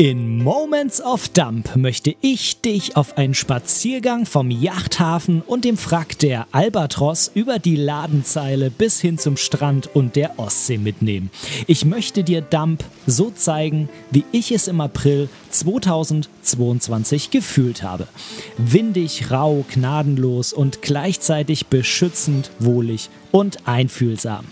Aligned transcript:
In 0.00 0.44
Moments 0.44 1.00
of 1.00 1.28
Dump 1.30 1.74
möchte 1.74 2.14
ich 2.20 2.60
dich 2.60 2.96
auf 2.96 3.18
einen 3.18 3.34
Spaziergang 3.34 4.26
vom 4.26 4.48
Yachthafen 4.48 5.42
und 5.44 5.64
dem 5.64 5.76
Frack 5.76 6.16
der 6.20 6.46
Albatros 6.52 7.32
über 7.34 7.58
die 7.58 7.74
Ladenzeile 7.74 8.70
bis 8.70 9.00
hin 9.00 9.18
zum 9.18 9.36
Strand 9.36 9.90
und 9.96 10.14
der 10.14 10.38
Ostsee 10.38 10.78
mitnehmen. 10.78 11.32
Ich 11.66 11.84
möchte 11.84 12.22
dir 12.22 12.42
Dump 12.42 12.84
so 13.08 13.32
zeigen, 13.32 13.88
wie 14.12 14.22
ich 14.30 14.52
es 14.52 14.68
im 14.68 14.80
April 14.80 15.28
2022 15.50 17.32
gefühlt 17.32 17.82
habe. 17.82 18.06
Windig, 18.56 19.32
rau, 19.32 19.64
gnadenlos 19.68 20.52
und 20.52 20.80
gleichzeitig 20.80 21.66
beschützend, 21.66 22.52
wohlig 22.60 23.10
und 23.32 23.66
einfühlsam. 23.66 24.44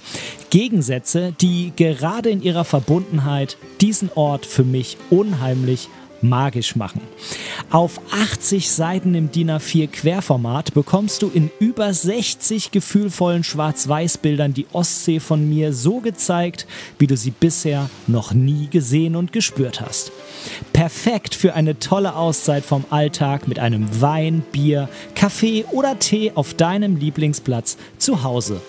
Gegensätze, 0.50 1.34
die 1.40 1.72
gerade 1.76 2.30
in 2.30 2.42
ihrer 2.42 2.64
Verbundenheit 2.64 3.56
diesen 3.80 4.10
Ort 4.14 4.46
für 4.46 4.64
mich 4.64 4.96
unheimlich 5.10 5.88
magisch 6.22 6.76
machen. 6.76 7.00
Auf 7.70 8.00
80 8.10 8.70
Seiten 8.70 9.14
im 9.14 9.30
DIN 9.30 9.50
A4 9.50 9.88
Querformat 9.88 10.74
bekommst 10.74 11.22
du 11.22 11.30
in 11.32 11.50
über 11.58 11.92
60 11.92 12.70
gefühlvollen 12.70 13.44
Schwarz-Weiß-Bildern 13.44 14.54
die 14.54 14.66
Ostsee 14.72 15.20
von 15.20 15.48
mir 15.48 15.72
so 15.72 16.00
gezeigt, 16.00 16.66
wie 16.98 17.06
du 17.06 17.16
sie 17.16 17.30
bisher 17.30 17.90
noch 18.06 18.32
nie 18.32 18.68
gesehen 18.68 19.16
und 19.16 19.32
gespürt 19.32 19.80
hast. 19.80 20.12
Perfekt 20.72 21.34
für 21.34 21.54
eine 21.54 21.78
tolle 21.78 22.14
Auszeit 22.16 22.64
vom 22.64 22.84
Alltag 22.90 23.48
mit 23.48 23.58
einem 23.58 24.00
Wein, 24.00 24.42
Bier, 24.52 24.88
Kaffee 25.14 25.64
oder 25.72 25.98
Tee 25.98 26.32
auf 26.34 26.54
deinem 26.54 26.96
Lieblingsplatz 26.96 27.76
zu 27.98 28.22
Hause 28.22 28.60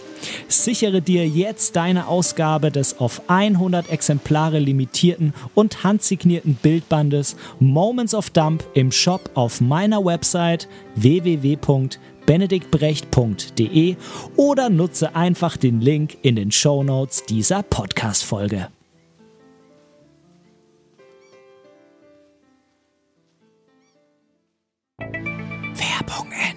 Sichere 0.48 1.02
dir 1.02 1.28
jetzt 1.28 1.76
deine 1.76 2.08
Ausgabe 2.08 2.72
des 2.72 3.00
auf 3.00 3.24
100 3.28 3.90
Exemplare 3.90 4.60
limitierten 4.60 5.34
und 5.56 5.84
handsignierten 5.84 6.54
Bildbandes 6.56 7.36
Moments 7.60 8.14
of 8.14 8.30
Dump 8.30 8.64
im 8.74 8.92
Shop 8.92 9.32
auf 9.34 9.62
meiner 9.62 10.04
Website 10.06 10.68
www.benediktbrecht.de 10.96 13.96
oder 14.36 14.70
nutze 14.70 15.16
einfach 15.16 15.56
den 15.58 15.82
Link 15.82 16.18
in 16.22 16.36
den 16.36 16.52
Show 16.52 16.84
Notes 16.84 17.26
dieser 17.26 17.64
Podcast-Folge. 17.64 18.68
Werbung 25.00 26.32
Ende. 26.32 26.57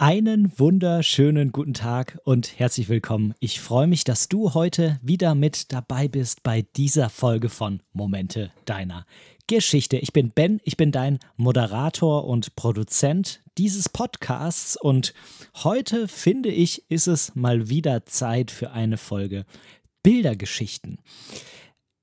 Einen 0.00 0.56
wunderschönen 0.56 1.50
guten 1.50 1.74
Tag 1.74 2.20
und 2.22 2.60
herzlich 2.60 2.88
willkommen. 2.88 3.34
Ich 3.40 3.60
freue 3.60 3.88
mich, 3.88 4.04
dass 4.04 4.28
du 4.28 4.54
heute 4.54 5.00
wieder 5.02 5.34
mit 5.34 5.72
dabei 5.72 6.06
bist 6.06 6.44
bei 6.44 6.62
dieser 6.76 7.10
Folge 7.10 7.48
von 7.48 7.82
Momente 7.92 8.52
deiner 8.64 9.06
Geschichte. 9.48 9.96
Ich 9.96 10.12
bin 10.12 10.30
Ben, 10.30 10.60
ich 10.62 10.76
bin 10.76 10.92
dein 10.92 11.18
Moderator 11.36 12.26
und 12.26 12.54
Produzent 12.54 13.42
dieses 13.58 13.88
Podcasts 13.88 14.80
und 14.80 15.14
heute 15.64 16.06
finde 16.06 16.50
ich, 16.50 16.88
ist 16.88 17.08
es 17.08 17.34
mal 17.34 17.68
wieder 17.68 18.06
Zeit 18.06 18.52
für 18.52 18.70
eine 18.70 18.98
Folge 18.98 19.46
Bildergeschichten 20.04 21.00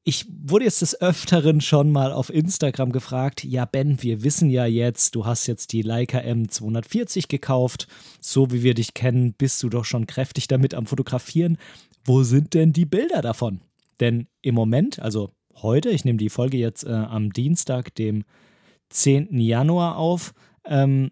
ich 0.08 0.28
wurde 0.30 0.66
jetzt 0.66 0.84
des 0.84 1.02
Öfteren 1.02 1.62
schon 1.62 1.92
mal 1.92 2.14
auf 2.14 2.30
Instagram 2.30 2.92
gefragt, 2.92 3.44
ja 3.44 3.66
Ben, 3.66 4.04
wir 4.04 4.24
wissen 4.24 4.52
ja 4.52 4.68
jetzt, 4.68 5.16
du 5.16 5.26
hast 5.26 5.48
jetzt 5.48 5.74
die 5.74 5.82
Leica 5.82 6.20
M240 6.20 7.28
gekauft, 7.28 7.88
so 8.22 8.52
wie 8.52 8.62
wir 8.62 8.76
dich 8.76 8.94
kennen, 8.94 9.34
bist 9.34 9.64
du 9.64 9.70
doch 9.70 9.84
schon 9.84 10.06
kräftig 10.06 10.48
damit 10.48 10.76
am 10.76 10.86
Fotografieren. 10.86 11.58
Wo 12.04 12.22
sind 12.22 12.54
denn 12.54 12.72
die 12.72 12.86
Bilder 12.86 13.24
davon? 13.24 13.62
Denn 14.00 14.28
im 14.44 14.54
Moment, 14.54 15.00
also 15.00 15.32
heute, 15.56 15.90
ich 15.90 16.06
nehme 16.06 16.20
die 16.20 16.30
Folge 16.30 16.58
jetzt 16.58 16.84
äh, 16.84 16.92
am 16.92 17.34
Dienstag, 17.34 17.96
dem 17.96 18.26
10. 18.90 19.40
Januar 19.40 19.98
auf, 19.98 20.36
ähm, 20.66 21.10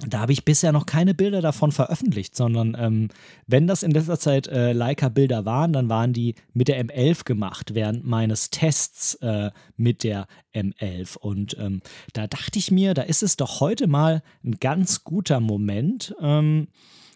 da 0.00 0.20
habe 0.20 0.32
ich 0.32 0.44
bisher 0.44 0.72
noch 0.72 0.86
keine 0.86 1.14
Bilder 1.14 1.42
davon 1.42 1.70
veröffentlicht, 1.70 2.34
sondern 2.34 2.76
ähm, 2.78 3.08
wenn 3.46 3.66
das 3.66 3.82
in 3.82 3.90
letzter 3.90 4.18
Zeit 4.18 4.46
äh, 4.46 4.72
Leica-Bilder 4.72 5.44
waren, 5.44 5.72
dann 5.72 5.88
waren 5.88 6.12
die 6.12 6.34
mit 6.54 6.68
der 6.68 6.82
M11 6.82 7.24
gemacht, 7.24 7.74
während 7.74 8.04
meines 8.04 8.50
Tests 8.50 9.14
äh, 9.16 9.50
mit 9.76 10.02
der 10.02 10.26
M11. 10.54 11.18
Und 11.18 11.56
ähm, 11.58 11.82
da 12.14 12.26
dachte 12.26 12.58
ich 12.58 12.70
mir, 12.70 12.94
da 12.94 13.02
ist 13.02 13.22
es 13.22 13.36
doch 13.36 13.60
heute 13.60 13.86
mal 13.86 14.22
ein 14.42 14.58
ganz 14.60 15.04
guter 15.04 15.40
Moment, 15.40 16.14
ähm, 16.20 16.68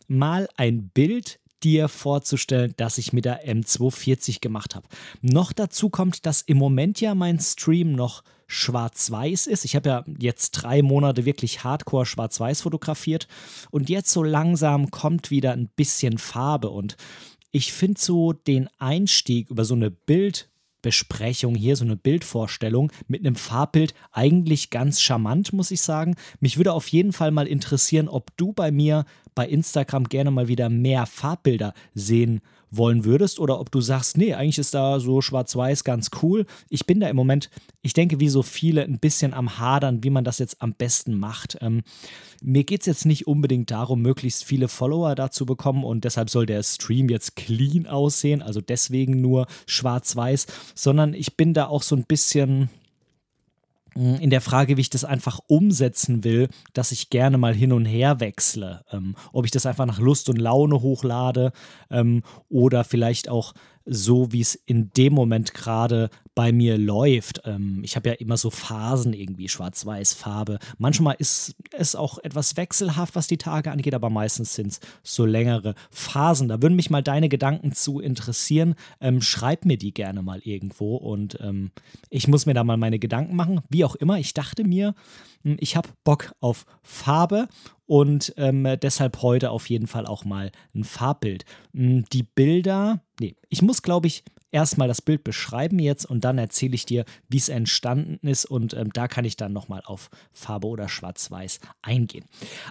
mal 0.07 0.49
ein 0.57 0.89
Bild 0.89 1.41
dir 1.63 1.89
vorzustellen, 1.89 2.75
das 2.77 2.99
ich 2.99 3.13
mit 3.15 3.25
der 3.25 3.49
M240 3.49 4.41
gemacht 4.41 4.75
habe. 4.75 4.87
Noch 5.23 5.53
dazu 5.53 5.89
kommt, 5.89 6.27
dass 6.27 6.43
im 6.43 6.59
Moment 6.59 7.01
ja 7.01 7.15
mein 7.15 7.41
Stream 7.41 7.93
noch 7.93 8.23
schwarz-weiß 8.47 9.47
ist. 9.47 9.65
Ich 9.65 9.77
habe 9.77 9.89
ja 9.89 10.05
jetzt 10.19 10.53
drei 10.53 10.83
Monate 10.83 11.25
wirklich 11.25 11.65
hardcore 11.65 12.07
schwarz-weiß 12.07 12.63
fotografiert 12.63 13.27
und 13.71 13.89
jetzt 13.89 14.11
so 14.11 14.23
langsam 14.23 14.91
kommt 14.91 15.31
wieder 15.31 15.53
ein 15.53 15.69
bisschen 15.75 16.19
Farbe 16.19 16.71
und 16.71 16.97
ich 17.51 17.73
finde 17.73 18.01
so 18.01 18.33
den 18.33 18.69
Einstieg 18.79 19.51
über 19.51 19.65
so 19.65 19.75
eine 19.75 19.91
Bild- 19.91 20.49
Besprechung 20.87 21.57
hier, 21.57 21.75
so 21.75 21.85
eine 21.85 21.97
Bildvorstellung 21.97 22.93
mit 23.09 23.27
einem 23.27 23.35
Farbbild 23.35 23.93
eigentlich 24.13 24.71
ganz 24.71 25.01
charmant, 25.01 25.53
muss 25.53 25.73
ich 25.73 25.83
sagen. 25.83 26.15
Mich 26.39 26.59
würde 26.59 26.73
auf 26.73 26.87
jeden 26.87 27.13
Fall 27.13 27.33
mal 27.33 27.49
interessieren, 27.49 28.09
ob 28.09 28.37
du 28.37 28.53
bei 28.53 28.71
mir 28.71 29.05
bei 29.35 29.49
Instagram 29.49 30.05
gerne 30.05 30.31
mal 30.31 30.47
wieder 30.47 30.69
mehr 30.69 31.07
Farbbilder 31.07 31.75
sehen 31.95 32.41
wollen 32.77 33.05
würdest 33.05 33.39
oder 33.41 33.61
ob 33.61 33.71
du 33.71 33.81
sagst, 33.81 34.17
nee, 34.17 34.35
eigentlich 34.35 34.59
ist 34.59 34.75
da 34.75 35.01
so 35.01 35.21
schwarz-weiß 35.21 35.85
ganz 35.85 36.11
cool. 36.23 36.47
Ich 36.69 36.87
bin 36.87 37.01
da 37.01 37.09
im 37.09 37.17
Moment, 37.17 37.51
ich 37.83 37.93
denke, 37.93 38.21
wie 38.21 38.29
so 38.29 38.43
viele, 38.43 38.83
ein 38.83 38.99
bisschen 38.99 39.35
am 39.35 39.59
Hadern, 39.59 40.03
wie 40.03 40.11
man 40.11 40.25
das 40.25 40.39
jetzt 40.39 40.63
am 40.63 40.75
besten 40.75 41.19
macht. 41.19 41.59
Ähm, 41.61 41.83
mir 42.43 42.65
geht 42.65 42.81
es 42.81 42.87
jetzt 42.87 43.07
nicht 43.07 43.27
unbedingt 43.27 43.71
darum, 43.71 44.03
möglichst 44.03 44.45
viele 44.45 44.69
Follower 44.69 45.15
da 45.15 45.31
zu 45.31 45.47
bekommen 45.47 45.85
und 45.85 46.05
deshalb 46.05 46.31
soll 46.31 46.47
der 46.47 46.63
Stream 46.63 47.09
jetzt 47.09 47.37
clean 47.37 47.87
aussehen, 47.87 48.43
also 48.43 48.61
deswegen 48.61 49.21
nur 49.21 49.47
schwarz-weiß, 49.67 50.47
sondern 50.75 51.15
ich 51.15 51.37
bin 51.37 51.55
da 51.55 51.67
auch 51.67 51.83
so 51.83 51.97
ein 51.97 52.05
bisschen 52.05 52.69
in 53.97 54.31
der 54.31 54.41
Frage, 54.41 54.77
wie 54.77 54.83
ich 54.83 54.91
das 54.91 55.05
einfach 55.05 55.41
umsetzen 55.47 56.23
will, 56.23 56.49
dass 56.75 56.93
ich 56.93 57.11
gerne 57.11 57.39
mal 57.39 57.55
hin 57.55 57.73
und 57.73 57.87
her 57.87 58.21
wechsle. 58.21 58.85
Ähm, 58.93 59.17
ob 59.33 59.45
ich 59.47 59.51
das 59.51 59.67
einfach 59.67 59.87
nach 59.87 59.99
Lust 59.99 60.29
und 60.29 60.37
Laune 60.37 60.83
hochlade 60.83 61.53
ähm, 61.91 62.23
oder 62.49 62.85
vielleicht 62.85 63.29
auch 63.29 63.55
so, 63.87 64.33
wie 64.33 64.41
es 64.41 64.55
in 64.55 64.91
dem 64.93 65.13
Moment 65.13 65.55
gerade 65.55 66.11
bei 66.35 66.53
mir 66.53 66.77
läuft. 66.77 67.41
Ähm, 67.45 67.81
ich 67.83 67.97
habe 67.97 68.11
ja 68.11 68.15
immer 68.17 68.37
so 68.37 68.51
Phasen 68.51 69.15
irgendwie, 69.15 69.49
schwarz-weiß, 69.49 70.13
Farbe. 70.13 70.59
Manchmal 70.77 71.17
ist 71.19 71.55
es 71.73 71.97
auch 71.97 72.19
etwas 72.19 72.57
wechselhaft, 72.57 73.15
was 73.15 73.27
die 73.27 73.39
Tage 73.39 73.71
angeht, 73.71 73.95
aber 73.95 74.11
meistens 74.11 74.55
sind 74.55 74.73
es 74.73 74.81
so 75.03 75.25
längere 75.25 75.75
Phasen. 75.91 76.49
Da 76.49 76.61
würden 76.61 76.77
mich 76.77 76.91
mal 76.91 77.03
deine 77.03 77.29
Gedanken 77.29 77.73
zu 77.73 78.01
interessieren. 78.01 78.75
Ähm, 79.01 79.23
schreib 79.23 79.65
mir 79.65 79.79
die 79.79 79.95
gerne 79.95 80.23
mal 80.23 80.41
irgendwo 80.41 80.97
und 80.97 81.39
ähm, 81.41 81.71
ich 82.11 82.29
muss 82.29 82.45
mir 82.45 82.55
da 82.55 82.65
mal 82.65 82.77
meine 82.77 82.99
Gedanken 82.99 83.35
machen. 83.35 83.63
Wie 83.71 83.85
auch 83.85 83.95
immer, 83.95 84.19
ich 84.19 84.35
dachte 84.35 84.65
mir, 84.65 84.95
hm, 85.43 85.57
ich 85.61 85.77
habe 85.77 85.89
Bock 86.05 86.35
auf 86.41 86.67
Farbe 86.83 87.49
und 87.87 88.35
ähm, 88.37 88.67
deshalb 88.83 89.23
heute 89.23 89.51
auf 89.51 89.69
jeden 89.71 89.87
Fall 89.87 90.07
auch 90.07 90.25
mal 90.25 90.53
ein 90.75 90.85
Farbbild. 90.85 91.45
Hm, 91.75 92.05
die 92.13 92.23
Bilder, 92.23 93.03
nee, 93.21 93.37
ich 93.49 93.63
muss 93.63 93.83
glaube 93.83 94.07
ich 94.07 94.25
erstmal 94.53 94.89
das 94.89 95.03
Bild 95.03 95.23
beschreiben 95.25 95.79
jetzt 95.79 96.07
und 96.07 96.25
dann 96.25 96.39
erzähle 96.39 96.75
ich 96.75 96.87
dir, 96.87 97.05
wie 97.29 97.37
es 97.37 97.49
entstanden 97.49 98.27
ist 98.27 98.47
und 98.47 98.75
ähm, 98.75 98.93
da 98.93 99.07
kann 99.09 99.25
ich 99.25 99.37
dann 99.37 99.53
nochmal 99.53 99.83
auf 99.85 100.11
Farbe 100.33 100.67
oder 100.67 100.89
Schwarz-Weiß 100.89 101.61
eingehen. 101.83 102.25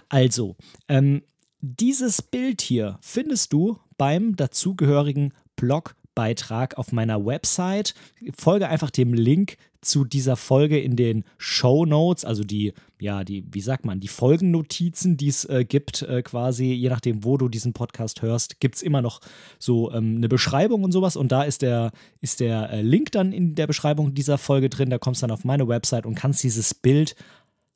Also, 0.08 0.56
ähm, 0.88 1.22
dieses 1.60 2.22
Bild 2.22 2.60
hier 2.60 2.98
findest 3.00 3.52
du 3.52 3.78
beim 3.96 4.36
dazugehörigen 4.36 5.32
Blog 5.56 5.96
Beitrag 6.16 6.76
auf 6.78 6.90
meiner 6.90 7.24
Website. 7.24 7.94
Folge 8.36 8.68
einfach 8.68 8.90
dem 8.90 9.14
Link 9.14 9.56
zu 9.82 10.04
dieser 10.04 10.34
Folge 10.34 10.80
in 10.80 10.96
den 10.96 11.22
Show 11.38 11.86
Notes, 11.86 12.24
also 12.24 12.42
die, 12.42 12.72
ja, 12.98 13.22
die, 13.22 13.44
wie 13.52 13.60
sagt 13.60 13.84
man, 13.84 14.00
die 14.00 14.08
Folgennotizen, 14.08 15.16
die 15.16 15.28
es 15.28 15.44
äh, 15.44 15.64
gibt, 15.64 16.02
äh, 16.02 16.22
quasi, 16.22 16.72
je 16.72 16.88
nachdem, 16.88 17.22
wo 17.22 17.36
du 17.36 17.48
diesen 17.48 17.72
Podcast 17.72 18.22
hörst, 18.22 18.58
gibt 18.58 18.74
es 18.74 18.82
immer 18.82 19.02
noch 19.02 19.20
so 19.60 19.92
ähm, 19.92 20.16
eine 20.16 20.28
Beschreibung 20.28 20.82
und 20.82 20.90
sowas. 20.90 21.14
Und 21.16 21.30
da 21.30 21.44
ist 21.44 21.62
der, 21.62 21.92
ist 22.20 22.40
der 22.40 22.70
äh, 22.70 22.82
Link 22.82 23.12
dann 23.12 23.30
in 23.30 23.54
der 23.54 23.68
Beschreibung 23.68 24.14
dieser 24.14 24.38
Folge 24.38 24.68
drin. 24.68 24.90
Da 24.90 24.98
kommst 24.98 25.22
du 25.22 25.26
dann 25.26 25.34
auf 25.34 25.44
meine 25.44 25.68
Website 25.68 26.06
und 26.06 26.16
kannst 26.16 26.42
dieses 26.42 26.74
Bild 26.74 27.14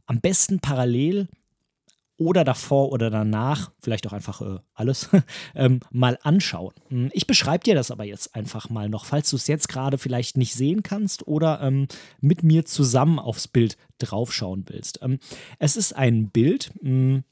am 0.07 0.21
besten 0.21 0.59
parallel 0.59 1.29
oder 2.21 2.45
davor 2.45 2.93
oder 2.93 3.09
danach, 3.09 3.73
vielleicht 3.81 4.07
auch 4.07 4.13
einfach 4.13 4.43
äh, 4.43 4.59
alles, 4.75 5.09
ähm, 5.55 5.81
mal 5.91 6.19
anschauen. 6.23 6.75
Hm, 6.89 7.09
ich 7.15 7.27
beschreibe 7.27 7.65
dir 7.65 7.75
das 7.75 7.91
aber 7.91 8.05
jetzt 8.05 8.37
einfach 8.37 8.69
mal 8.69 8.91
noch, 8.91 9.07
falls 9.07 9.31
du 9.31 9.37
es 9.37 9.47
jetzt 9.47 9.71
gerade 9.71 9.97
vielleicht 9.97 10.37
nicht 10.37 10.53
sehen 10.53 10.83
kannst 10.83 11.27
oder 11.27 11.63
ähm, 11.63 11.89
mit 12.21 12.43
mir 12.43 12.67
zusammen 12.67 13.19
aufs 13.19 13.49
Bild 13.49 13.79
draufschauen 13.99 14.65
willst. 14.69 15.01
Ähm, 15.01 15.19
es 15.59 15.77
ist 15.77 15.97
ein 15.97 16.29
Bild, 16.29 16.71
mh, 16.83 16.91
hm, 16.91 17.25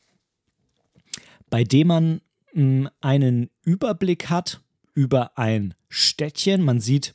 bei 1.50 1.64
dem 1.64 1.87
man 1.88 2.20
mh, 2.55 2.62
hm, 2.62 2.88
einen 3.02 3.50
Überblick 3.64 4.31
hat 4.31 4.62
über 4.94 5.37
ein 5.37 5.75
Städtchen. 5.91 6.64
Man 6.64 6.81
sieht 6.81 7.12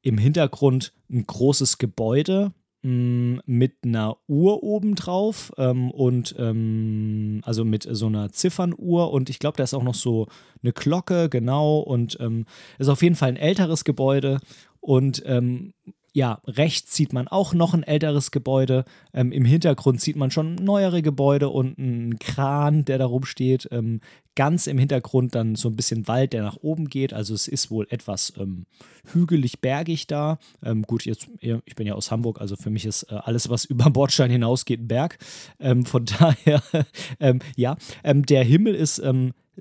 im 0.00 0.16
Hintergrund 0.16 0.94
ein 1.10 1.26
großes 1.26 1.76
Gebäude 1.76 2.54
mit 2.82 3.74
einer 3.84 4.16
Uhr 4.26 4.62
obendrauf 4.62 5.52
ähm, 5.58 5.90
und 5.90 6.34
ähm, 6.38 7.42
also 7.44 7.64
mit 7.64 7.86
so 7.90 8.06
einer 8.06 8.32
Ziffernuhr. 8.32 9.12
Und 9.12 9.28
ich 9.28 9.38
glaube, 9.38 9.58
da 9.58 9.64
ist 9.64 9.74
auch 9.74 9.82
noch 9.82 9.94
so 9.94 10.28
eine 10.62 10.72
Glocke, 10.72 11.28
genau, 11.28 11.80
und 11.80 12.16
ähm, 12.20 12.46
ist 12.78 12.88
auf 12.88 13.02
jeden 13.02 13.16
Fall 13.16 13.28
ein 13.28 13.36
älteres 13.36 13.84
Gebäude. 13.84 14.38
Und 14.80 15.22
ähm, 15.26 15.74
ja, 16.12 16.40
rechts 16.46 16.94
sieht 16.94 17.12
man 17.12 17.28
auch 17.28 17.54
noch 17.54 17.74
ein 17.74 17.82
älteres 17.82 18.30
Gebäude. 18.30 18.84
Ähm, 19.14 19.32
Im 19.32 19.44
Hintergrund 19.44 20.00
sieht 20.00 20.16
man 20.16 20.30
schon 20.30 20.56
neuere 20.56 21.02
Gebäude 21.02 21.48
und 21.48 21.78
einen 21.78 22.18
Kran, 22.18 22.84
der 22.84 22.98
da 22.98 23.06
rumsteht. 23.06 23.68
Ähm, 23.70 24.00
ganz 24.34 24.66
im 24.66 24.78
Hintergrund 24.78 25.34
dann 25.34 25.54
so 25.54 25.68
ein 25.68 25.76
bisschen 25.76 26.08
Wald, 26.08 26.32
der 26.32 26.42
nach 26.42 26.56
oben 26.56 26.88
geht. 26.88 27.12
Also 27.12 27.34
es 27.34 27.46
ist 27.46 27.70
wohl 27.70 27.86
etwas 27.90 28.32
ähm, 28.38 28.66
hügelig, 29.12 29.60
bergig 29.60 30.06
da. 30.06 30.38
Ähm, 30.62 30.82
gut, 30.82 31.04
jetzt, 31.04 31.28
ich 31.40 31.74
bin 31.76 31.86
ja 31.86 31.94
aus 31.94 32.10
Hamburg, 32.10 32.40
also 32.40 32.56
für 32.56 32.70
mich 32.70 32.86
ist 32.86 33.04
äh, 33.04 33.14
alles, 33.14 33.48
was 33.48 33.64
über 33.66 33.90
Bordstein 33.90 34.30
hinausgeht, 34.30 34.80
ein 34.80 34.88
Berg. 34.88 35.18
Ähm, 35.60 35.84
von 35.84 36.04
daher, 36.18 36.62
ähm, 37.20 37.40
ja, 37.56 37.76
der 38.04 38.44
Himmel 38.44 38.74
ist 38.74 39.00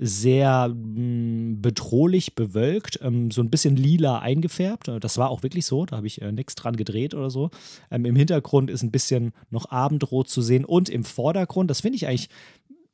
sehr 0.02 0.70
mh, 0.70 0.76
mm, 0.76 1.62
bedrohlich 1.62 2.34
bewölkt, 2.34 3.00
ähm, 3.02 3.32
so 3.32 3.42
ein 3.42 3.50
bisschen 3.50 3.76
lila 3.76 4.20
eingefärbt. 4.20 4.88
Äh, 4.88 5.00
das 5.00 5.18
war 5.18 5.30
auch 5.30 5.44
wirklich 5.44 5.66
so, 5.66 5.86
da 5.86 5.98
habe 5.98 6.08
ich 6.08 6.22
äh, 6.22 6.32
nichts 6.32 6.56
dran 6.56 6.78
gedreht 6.78 7.14
oder 7.14 7.30
so. 7.30 7.52
Ähm, 7.92 8.06
Im 8.06 8.16
Hintergrund 8.16 8.70
ist 8.70 8.82
ein 8.82 8.92
bisschen 8.92 9.34
noch 9.50 9.70
Abendrot 9.72 10.30
zu 10.30 10.42
sehen 10.42 10.64
und 10.64 10.88
im 10.88 11.04
Vordergrund, 11.04 11.70
das 11.70 11.82
finde 11.82 11.98
ich 11.98 12.08
eigentlich 12.08 12.30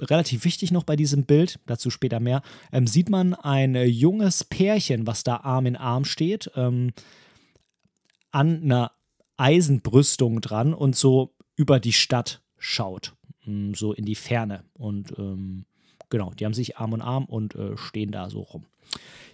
relativ 0.02 0.46
wichtig 0.46 0.72
noch 0.72 0.84
bei 0.84 0.96
diesem 0.96 1.25
Bild, 1.25 1.60
dazu 1.68 1.92
später 1.92 2.19
mehr, 2.19 2.42
ähm, 2.72 2.88
sieht 2.88 3.10
man 3.10 3.36
ein 3.36 3.75
äh, 3.75 3.86
junges 3.86 4.44
Pärchen, 4.44 5.06
was 5.06 5.24
da 5.24 5.38
Arm 5.38 5.68
in 5.68 5.75
Arm 5.75 6.06
steht, 6.06 6.52
ähm, 6.56 6.92
an 8.31 8.63
einer 8.63 8.92
Eisenbrüstung 9.38 10.42
dran 10.42 10.74
und 10.74 10.96
so 10.96 11.36
über 11.56 11.80
die 11.80 11.94
Stadt 11.94 12.42
schaut, 12.57 13.13
mm, 13.46 13.74
so 13.74 13.94
in 13.94 14.06
die 14.06 14.16
Ferne. 14.16 14.63
Und 14.74 15.13
ähm, 15.19 15.66
genau, 16.10 16.31
die 16.31 16.46
haben 16.46 16.54
sich 16.54 16.78
Arm 16.78 16.94
in 16.94 17.02
Arm 17.02 17.25
und 17.25 17.56
äh, 17.56 17.78
stehen 17.78 18.12
da 18.12 18.30
so 18.30 18.42
rum. 18.42 18.66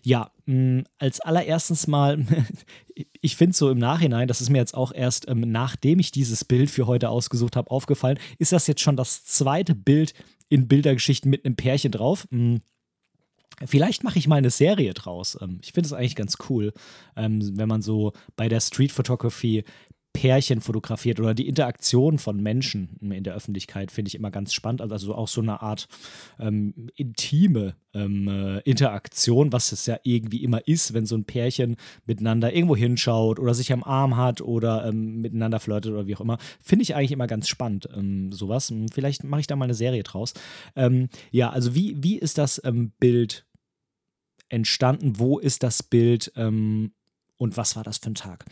Ja, 0.04 0.32
mh, 0.46 0.56
mm, 0.56 0.84
als 0.98 1.20
allererstens 1.20 1.88
mal, 1.88 2.26
ich 3.22 3.36
finde 3.36 3.56
so 3.56 3.70
im 3.70 3.78
Nachhinein, 3.78 4.28
das 4.28 4.42
ist 4.42 4.50
mir 4.50 4.58
jetzt 4.58 4.76
auch 4.76 4.92
erst 4.94 5.28
ähm, 5.30 5.52
nachdem 5.52 6.00
ich 6.00 6.12
dieses 6.12 6.46
Bild 6.46 6.70
für 6.70 6.88
heute 6.88 7.10
ausgesucht 7.10 7.56
habe, 7.56 7.70
aufgefallen, 7.72 8.20
ist 8.40 8.52
das 8.52 8.68
jetzt 8.68 8.82
schon 8.82 8.98
das 8.98 9.26
zweite 9.26 9.76
Bild 9.76 10.14
in 10.50 10.68
Bildergeschichten 10.68 11.30
mit 11.30 11.46
einem 11.46 11.56
Pärchen 11.56 11.92
drauf. 11.92 12.28
Mh, 12.32 12.56
mm, 12.56 12.62
Vielleicht 13.66 14.04
mache 14.04 14.18
ich 14.18 14.28
mal 14.28 14.38
eine 14.38 14.50
Serie 14.50 14.94
draus. 14.94 15.38
Ähm, 15.42 15.60
ich 15.62 15.74
finde 15.74 15.88
es 15.88 15.94
eigentlich 15.94 16.16
ganz 16.16 16.38
cool, 16.50 16.74
ähm, 17.16 17.58
wenn 17.58 17.68
man 17.68 17.82
so 17.82 18.14
bei 18.36 18.50
der 18.50 18.60
Street 18.60 18.92
Photography 18.92 19.64
Pärchen 20.14 20.62
fotografiert 20.62 21.20
oder 21.20 21.34
die 21.34 21.48
Interaktion 21.48 22.18
von 22.18 22.42
Menschen 22.42 22.98
in 23.00 23.24
der 23.24 23.34
Öffentlichkeit 23.34 23.92
finde 23.92 24.10
ich 24.10 24.16
immer 24.16 24.32
ganz 24.32 24.54
spannend. 24.54 24.82
Also 24.82 25.16
auch 25.16 25.28
so 25.28 25.42
eine 25.42 25.62
Art 25.62 25.88
ähm, 26.40 26.90
intime 26.96 27.76
ähm, 27.94 28.28
äh, 28.28 28.60
Interaktion, 28.60 29.54
was 29.54 29.72
es 29.72 29.86
ja 29.86 29.98
irgendwie 30.04 30.44
immer 30.44 30.68
ist, 30.68 30.94
wenn 30.94 31.06
so 31.06 31.16
ein 31.16 31.26
Pärchen 31.26 31.78
miteinander 32.06 32.54
irgendwo 32.54 32.76
hinschaut 32.76 33.40
oder 33.40 33.54
sich 33.54 33.72
am 33.72 33.84
Arm 33.84 34.18
hat 34.18 34.42
oder 34.42 34.86
ähm, 34.86 35.22
miteinander 35.22 35.60
flirtet 35.60 35.94
oder 35.94 36.08
wie 36.08 36.16
auch 36.16 36.22
immer. 36.22 36.38
Finde 36.62 36.84
ich 36.84 36.94
eigentlich 36.94 37.14
immer 37.14 37.28
ganz 37.28 37.48
spannend, 37.48 37.88
ähm, 37.96 38.32
sowas. 38.32 38.70
Hm, 38.70 38.90
vielleicht 38.90 39.24
mache 39.24 39.42
ich 39.42 39.48
da 39.48 39.56
mal 39.56 39.66
eine 39.66 39.74
Serie 39.74 40.04
draus. 40.04 40.34
Ähm, 40.76 41.08
ja, 41.32 41.50
also 41.50 41.74
wie, 41.74 41.96
wie 42.04 42.18
ist 42.18 42.38
das 42.38 42.62
ähm, 42.66 42.92
Bild 43.00 43.46
entstanden? 44.50 45.18
Wo 45.18 45.40
ist 45.40 45.64
das 45.64 45.82
Bild 45.82 46.34
und 46.36 46.92
was 47.40 47.78
war 47.78 47.84
das 47.84 48.00
für 48.00 48.10
ein 48.10 48.16
Tag? 48.16 48.46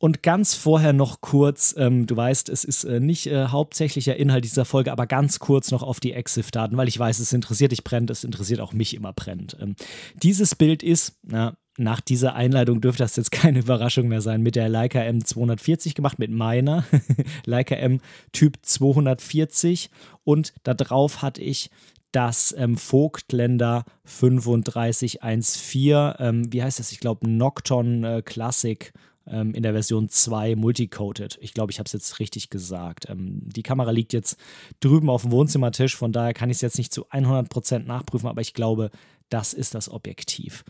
Und 0.00 0.22
ganz 0.22 0.54
vorher 0.54 0.94
noch 0.94 1.20
kurz, 1.20 1.74
ähm, 1.76 2.06
du 2.06 2.16
weißt, 2.16 2.48
es 2.48 2.64
ist 2.64 2.84
äh, 2.84 3.00
nicht 3.00 3.26
äh, 3.26 3.48
hauptsächlicher 3.48 4.16
Inhalt 4.16 4.46
dieser 4.46 4.64
Folge, 4.64 4.92
aber 4.92 5.06
ganz 5.06 5.40
kurz 5.40 5.70
noch 5.70 5.82
auf 5.82 6.00
die 6.00 6.14
EXIF-Daten, 6.14 6.78
weil 6.78 6.88
ich 6.88 6.98
weiß, 6.98 7.18
es 7.18 7.34
interessiert 7.34 7.72
dich 7.72 7.84
brennend, 7.84 8.08
es 8.08 8.24
interessiert 8.24 8.60
auch 8.60 8.72
mich 8.72 8.94
immer 8.94 9.12
brennend. 9.12 9.58
Ähm, 9.60 9.76
dieses 10.14 10.54
Bild 10.54 10.82
ist, 10.82 11.18
na, 11.22 11.54
nach 11.76 12.00
dieser 12.00 12.34
Einleitung 12.34 12.80
dürfte 12.80 13.02
das 13.02 13.16
jetzt 13.16 13.30
keine 13.30 13.58
Überraschung 13.58 14.08
mehr 14.08 14.22
sein, 14.22 14.40
mit 14.40 14.56
der 14.56 14.70
Leica 14.70 15.00
M240 15.00 15.94
gemacht, 15.94 16.18
mit 16.18 16.30
meiner 16.30 16.84
Leica 17.44 17.74
M 17.74 18.00
Typ 18.32 18.56
240 18.62 19.90
und 20.24 20.54
da 20.62 20.72
drauf 20.72 21.20
hatte 21.20 21.42
ich 21.42 21.68
das 22.10 22.54
ähm, 22.56 22.78
Vogtländer 22.78 23.84
3514, 24.04 26.14
ähm, 26.18 26.50
wie 26.52 26.62
heißt 26.62 26.78
das? 26.78 26.90
Ich 26.90 27.00
glaube, 27.00 27.30
Nocton 27.30 28.02
äh, 28.02 28.22
Classic 28.24 28.94
ähm, 29.26 29.54
in 29.54 29.62
der 29.62 29.72
Version 29.72 30.08
2 30.08 30.56
multicoded. 30.56 31.38
Ich 31.40 31.54
glaube, 31.54 31.72
ich 31.72 31.78
habe 31.78 31.86
es 31.86 31.92
jetzt 31.92 32.18
richtig 32.18 32.50
gesagt. 32.50 33.08
Ähm, 33.08 33.42
die 33.44 33.62
Kamera 33.62 33.90
liegt 33.90 34.12
jetzt 34.12 34.38
drüben 34.80 35.10
auf 35.10 35.22
dem 35.22 35.32
Wohnzimmertisch, 35.32 35.96
von 35.96 36.12
daher 36.12 36.34
kann 36.34 36.50
ich 36.50 36.56
es 36.56 36.62
jetzt 36.62 36.78
nicht 36.78 36.92
zu 36.92 37.06
100% 37.08 37.80
nachprüfen, 37.80 38.28
aber 38.28 38.40
ich 38.40 38.54
glaube, 38.54 38.90
das 39.28 39.52
ist 39.52 39.74
das 39.74 39.88
Objektiv. 39.88 40.64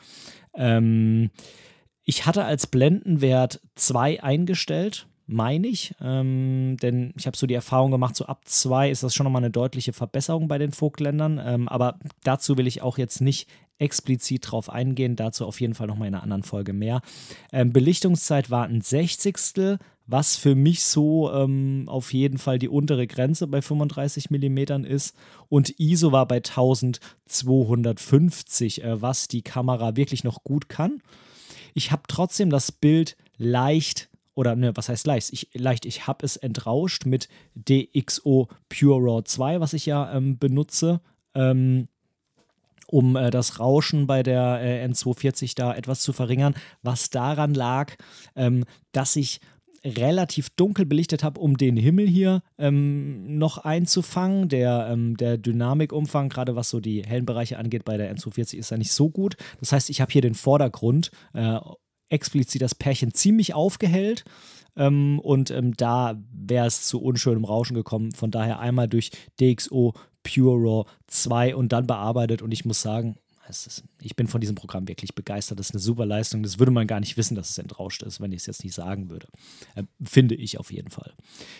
Ähm, 0.54 1.30
ich 2.04 2.26
hatte 2.26 2.44
als 2.44 2.66
Blendenwert 2.66 3.60
2 3.76 4.22
eingestellt 4.22 5.06
meine 5.30 5.68
ich. 5.68 5.94
Ähm, 6.00 6.76
denn 6.82 7.12
ich 7.16 7.26
habe 7.26 7.36
so 7.36 7.46
die 7.46 7.54
Erfahrung 7.54 7.90
gemacht, 7.90 8.16
so 8.16 8.26
ab 8.26 8.42
2 8.44 8.90
ist 8.90 9.02
das 9.02 9.14
schon 9.14 9.24
nochmal 9.24 9.42
eine 9.42 9.50
deutliche 9.50 9.92
Verbesserung 9.92 10.48
bei 10.48 10.58
den 10.58 10.72
Vogtländern. 10.72 11.40
Ähm, 11.42 11.68
aber 11.68 11.98
dazu 12.24 12.58
will 12.58 12.66
ich 12.66 12.82
auch 12.82 12.98
jetzt 12.98 13.20
nicht 13.20 13.48
explizit 13.80 14.50
drauf 14.50 14.70
eingehen. 14.70 15.16
Dazu 15.16 15.46
auf 15.46 15.60
jeden 15.60 15.74
Fall 15.74 15.86
nochmal 15.86 16.08
in 16.08 16.14
einer 16.14 16.22
anderen 16.22 16.42
Folge 16.42 16.72
mehr. 16.72 17.02
Ähm, 17.52 17.70
Belichtungszeit 17.72 18.50
war 18.50 18.66
ein 18.66 18.80
Sechzigstel, 18.80 19.78
was 20.06 20.36
für 20.36 20.54
mich 20.54 20.84
so 20.84 21.30
ähm, 21.32 21.84
auf 21.86 22.12
jeden 22.12 22.38
Fall 22.38 22.58
die 22.58 22.68
untere 22.68 23.06
Grenze 23.06 23.46
bei 23.46 23.62
35 23.62 24.30
mm 24.30 24.58
ist. 24.84 25.14
Und 25.48 25.78
ISO 25.78 26.12
war 26.12 26.26
bei 26.26 26.36
1250, 26.36 28.84
äh, 28.84 29.00
was 29.00 29.28
die 29.28 29.42
Kamera 29.42 29.96
wirklich 29.96 30.24
noch 30.24 30.42
gut 30.42 30.68
kann. 30.68 31.00
Ich 31.74 31.92
habe 31.92 32.02
trotzdem 32.08 32.50
das 32.50 32.72
Bild 32.72 33.16
leicht 33.36 34.10
oder 34.34 34.56
ne, 34.56 34.76
was 34.76 34.88
heißt 34.88 35.06
leicht? 35.06 35.32
Ich, 35.32 35.50
leicht, 35.54 35.86
ich 35.86 36.06
habe 36.06 36.24
es 36.24 36.36
entrauscht 36.36 37.04
mit 37.04 37.28
DxO 37.54 38.48
Pure 38.68 39.00
Raw 39.00 39.22
2, 39.22 39.60
was 39.60 39.74
ich 39.74 39.86
ja 39.86 40.12
ähm, 40.14 40.38
benutze. 40.38 41.00
Ähm, 41.34 41.88
um 42.90 43.16
äh, 43.16 43.30
das 43.30 43.58
Rauschen 43.60 44.06
bei 44.06 44.22
der 44.22 44.60
äh, 44.60 44.86
N240 44.86 45.54
da 45.56 45.74
etwas 45.74 46.00
zu 46.00 46.12
verringern, 46.12 46.54
was 46.82 47.10
daran 47.10 47.54
lag, 47.54 47.94
ähm, 48.36 48.64
dass 48.92 49.16
ich 49.16 49.40
relativ 49.84 50.50
dunkel 50.50 50.84
belichtet 50.84 51.24
habe, 51.24 51.40
um 51.40 51.56
den 51.56 51.76
Himmel 51.76 52.06
hier 52.06 52.42
ähm, 52.58 53.38
noch 53.38 53.58
einzufangen. 53.58 54.48
Der, 54.48 54.88
ähm, 54.90 55.16
der 55.16 55.38
Dynamikumfang, 55.38 56.28
gerade 56.28 56.54
was 56.54 56.68
so 56.68 56.80
die 56.80 57.02
hellen 57.02 57.24
Bereiche 57.24 57.58
angeht, 57.58 57.84
bei 57.84 57.96
der 57.96 58.14
N240 58.14 58.58
ist 58.58 58.70
ja 58.70 58.76
nicht 58.76 58.92
so 58.92 59.08
gut. 59.08 59.36
Das 59.58 59.72
heißt, 59.72 59.88
ich 59.88 60.00
habe 60.00 60.12
hier 60.12 60.22
den 60.22 60.34
Vordergrund 60.34 61.10
äh, 61.32 61.58
explizit 62.10 62.60
das 62.60 62.74
Pärchen 62.74 63.14
ziemlich 63.14 63.54
aufgehellt. 63.54 64.24
Ähm, 64.76 65.18
und 65.20 65.50
ähm, 65.50 65.74
da 65.76 66.20
wäre 66.32 66.66
es 66.66 66.86
zu 66.86 67.00
unschönem 67.00 67.44
Rauschen 67.44 67.74
gekommen. 67.74 68.12
Von 68.12 68.30
daher 68.30 68.60
einmal 68.60 68.88
durch 68.88 69.10
DxO 69.40 69.94
Pure 70.22 70.56
Raw 70.56 70.90
2 71.06 71.56
und 71.56 71.72
dann 71.72 71.86
bearbeitet. 71.86 72.42
Und 72.42 72.52
ich 72.52 72.64
muss 72.64 72.82
sagen, 72.82 73.16
ich 74.00 74.14
bin 74.14 74.28
von 74.28 74.40
diesem 74.40 74.54
Programm 74.54 74.86
wirklich 74.86 75.14
begeistert. 75.14 75.58
Das 75.58 75.70
ist 75.70 75.74
eine 75.74 75.80
super 75.80 76.06
Leistung. 76.06 76.42
Das 76.42 76.60
würde 76.60 76.70
man 76.70 76.86
gar 76.86 77.00
nicht 77.00 77.16
wissen, 77.16 77.34
dass 77.34 77.50
es 77.50 77.58
entrauscht 77.58 78.02
ist, 78.04 78.20
wenn 78.20 78.30
ich 78.30 78.42
es 78.42 78.46
jetzt 78.46 78.62
nicht 78.62 78.74
sagen 78.74 79.10
würde. 79.10 79.26
Ähm, 79.74 79.88
finde 80.04 80.36
ich 80.36 80.58
auf 80.58 80.70
jeden 80.70 80.90
Fall. 80.90 81.14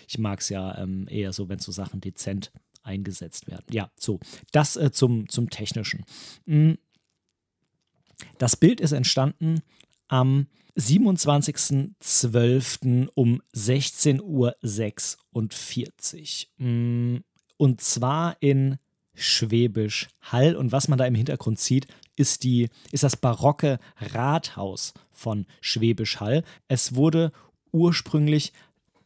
Ich 0.07 0.17
mag 0.17 0.39
es 0.39 0.47
ja 0.47 0.77
ähm, 0.77 1.07
eher 1.09 1.33
so, 1.33 1.49
wenn 1.49 1.59
so 1.59 1.73
Sachen 1.73 1.99
dezent 1.99 2.53
eingesetzt 2.81 3.47
werden. 3.47 3.65
Ja, 3.71 3.91
so, 3.97 4.21
das 4.53 4.77
äh, 4.77 4.91
zum, 4.91 5.27
zum 5.27 5.49
Technischen. 5.49 6.05
Mhm 6.45 6.77
das 8.37 8.55
Bild 8.55 8.79
ist 8.81 8.91
entstanden 8.91 9.61
am 10.07 10.45
27.12. 10.77 13.07
um 13.13 13.41
16.46 13.55 16.47
Uhr. 16.59 17.23
Und 17.61 17.79
zwar 17.79 18.37
in 18.39 18.79
Schwäbisch 19.13 20.09
Hall. 20.19 20.55
Und 20.55 20.71
was 20.71 20.87
man 20.87 20.97
da 20.97 21.05
im 21.05 21.13
Hintergrund 21.13 21.59
sieht, 21.59 21.85
ist, 22.15 22.43
die, 22.43 22.69
ist 22.91 23.03
das 23.03 23.15
barocke 23.15 23.77
Rathaus 23.99 24.95
von 25.11 25.45
Schwäbisch 25.61 26.19
Hall. 26.19 26.43
Es 26.67 26.95
wurde 26.95 27.31
ursprünglich 27.71 28.51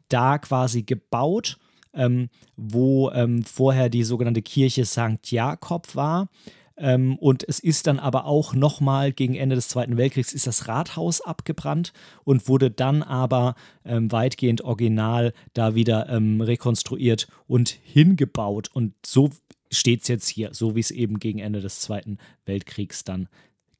da 0.07 0.37
quasi 0.37 0.83
gebaut, 0.83 1.57
ähm, 1.93 2.29
wo 2.55 3.11
ähm, 3.11 3.43
vorher 3.43 3.89
die 3.89 4.05
sogenannte 4.05 4.41
Kirche 4.41 4.85
St. 4.85 5.19
Jakob 5.25 5.93
war. 5.93 6.29
Ähm, 6.77 7.17
und 7.17 7.47
es 7.47 7.59
ist 7.59 7.87
dann 7.87 7.99
aber 7.99 8.25
auch 8.25 8.53
nochmal 8.53 9.13
gegen 9.13 9.35
Ende 9.35 9.55
des 9.55 9.69
Zweiten 9.69 9.97
Weltkriegs 9.97 10.33
ist 10.33 10.47
das 10.47 10.67
Rathaus 10.67 11.21
abgebrannt 11.21 11.93
und 12.23 12.47
wurde 12.47 12.69
dann 12.69 13.01
aber 13.01 13.55
ähm, 13.85 14.11
weitgehend 14.11 14.61
original 14.61 15.33
da 15.53 15.75
wieder 15.75 16.09
ähm, 16.09 16.41
rekonstruiert 16.41 17.27
und 17.47 17.69
hingebaut. 17.69 18.69
Und 18.73 18.93
so 19.05 19.29
steht 19.71 20.01
es 20.01 20.07
jetzt 20.07 20.27
hier, 20.27 20.53
so 20.53 20.75
wie 20.75 20.81
es 20.81 20.91
eben 20.91 21.19
gegen 21.19 21.39
Ende 21.39 21.61
des 21.61 21.79
Zweiten 21.79 22.17
Weltkriegs 22.45 23.03
dann 23.03 23.29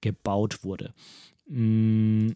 gebaut 0.01 0.63
wurde. 0.63 0.93
Mm, 1.47 2.29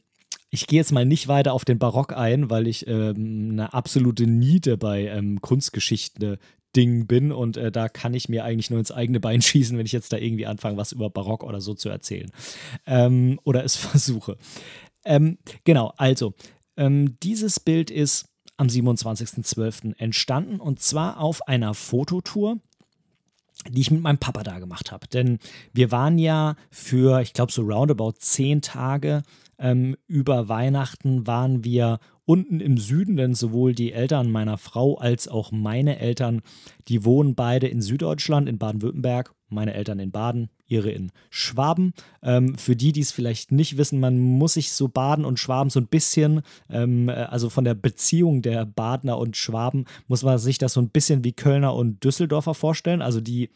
ich 0.49 0.67
gehe 0.67 0.79
jetzt 0.79 0.91
mal 0.91 1.05
nicht 1.05 1.27
weiter 1.27 1.53
auf 1.53 1.63
den 1.63 1.77
Barock 1.77 2.13
ein, 2.13 2.49
weil 2.49 2.67
ich 2.67 2.87
ähm, 2.87 3.49
eine 3.51 3.73
absolute 3.73 4.25
Niete 4.25 4.77
bei 4.77 5.07
ähm, 5.07 5.41
Kunstgeschichte 5.41 6.39
Ding 6.75 7.07
bin 7.07 7.31
und 7.31 7.57
äh, 7.57 7.71
da 7.71 7.89
kann 7.89 8.13
ich 8.13 8.29
mir 8.29 8.43
eigentlich 8.43 8.69
nur 8.69 8.79
ins 8.79 8.91
eigene 8.91 9.19
Bein 9.19 9.41
schießen, 9.41 9.77
wenn 9.77 9.85
ich 9.85 9.91
jetzt 9.91 10.13
da 10.13 10.17
irgendwie 10.17 10.45
anfange, 10.45 10.77
was 10.77 10.91
über 10.91 11.09
Barock 11.09 11.43
oder 11.43 11.61
so 11.61 11.73
zu 11.73 11.89
erzählen. 11.89 12.31
Ähm, 12.85 13.39
oder 13.43 13.63
es 13.63 13.75
versuche. 13.77 14.37
Ähm, 15.05 15.37
genau, 15.63 15.93
also, 15.97 16.33
ähm, 16.77 17.17
dieses 17.23 17.59
Bild 17.59 17.89
ist 17.91 18.25
am 18.57 18.67
27.12. 18.67 19.97
entstanden 19.97 20.59
und 20.59 20.81
zwar 20.81 21.19
auf 21.19 21.47
einer 21.47 21.73
Fototour 21.73 22.57
die 23.67 23.81
ich 23.81 23.91
mit 23.91 24.01
meinem 24.01 24.19
Papa 24.19 24.43
da 24.43 24.59
gemacht 24.59 24.91
habe. 24.91 25.07
Denn 25.07 25.39
wir 25.73 25.91
waren 25.91 26.17
ja 26.17 26.55
für, 26.71 27.21
ich 27.21 27.33
glaube, 27.33 27.51
so 27.51 27.61
roundabout 27.63 28.13
zehn 28.19 28.61
Tage 28.61 29.23
ähm, 29.57 29.97
über 30.07 30.47
Weihnachten 30.47 31.27
waren 31.27 31.63
wir 31.63 31.99
unten 32.29 32.59
im 32.59 32.77
Süden, 32.77 33.17
denn 33.17 33.33
sowohl 33.33 33.73
die 33.73 33.91
Eltern 33.91 34.29
meiner 34.29 34.59
Frau 34.59 34.99
als 34.99 35.27
auch 35.27 35.51
meine 35.51 35.97
Eltern, 35.97 36.43
die 36.87 37.03
wohnen 37.03 37.33
beide 37.33 37.67
in 37.67 37.81
Süddeutschland, 37.81 38.47
in 38.47 38.59
Baden-Württemberg, 38.59 39.33
meine 39.49 39.73
Eltern 39.73 39.97
in 39.97 40.11
Baden, 40.11 40.49
ihre 40.67 40.91
in 40.91 41.11
Schwaben. 41.31 41.91
Ähm, 42.21 42.55
für 42.55 42.75
die, 42.75 42.91
die 42.91 43.01
es 43.01 43.11
vielleicht 43.11 43.51
nicht 43.51 43.77
wissen, 43.77 43.99
man 43.99 44.19
muss 44.19 44.53
sich 44.53 44.73
so 44.73 44.89
Baden 44.89 45.25
und 45.25 45.39
Schwaben 45.39 45.71
so 45.71 45.79
ein 45.79 45.87
bisschen, 45.87 46.43
ähm, 46.69 47.09
äh, 47.09 47.13
also 47.13 47.49
von 47.49 47.63
der 47.63 47.73
Beziehung 47.73 48.43
der 48.43 48.63
Badener 48.63 49.17
und 49.17 49.35
Schwaben, 49.35 49.85
muss 50.07 50.21
man 50.21 50.37
sich 50.37 50.59
das 50.59 50.73
so 50.73 50.81
ein 50.81 50.89
bisschen 50.89 51.23
wie 51.23 51.33
Kölner 51.33 51.73
und 51.73 52.03
Düsseldorfer 52.03 52.53
vorstellen. 52.53 53.01
Also 53.01 53.21
die 53.21 53.49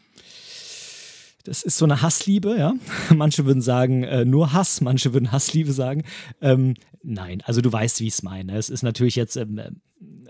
das 1.43 1.63
ist 1.63 1.77
so 1.77 1.85
eine 1.85 2.01
Hassliebe, 2.01 2.57
ja. 2.57 2.73
Manche 3.13 3.45
würden 3.45 3.61
sagen, 3.61 4.03
äh, 4.03 4.25
nur 4.25 4.53
Hass, 4.53 4.81
manche 4.81 5.13
würden 5.13 5.31
Hassliebe 5.31 5.73
sagen. 5.73 6.03
Ähm, 6.41 6.75
nein, 7.03 7.41
also 7.45 7.61
du 7.61 7.71
weißt, 7.71 7.99
wie 7.99 8.07
ich 8.07 8.13
es 8.13 8.23
meine. 8.23 8.57
Es 8.57 8.69
ist 8.69 8.83
natürlich 8.83 9.15
jetzt 9.15 9.35
ähm, 9.35 9.59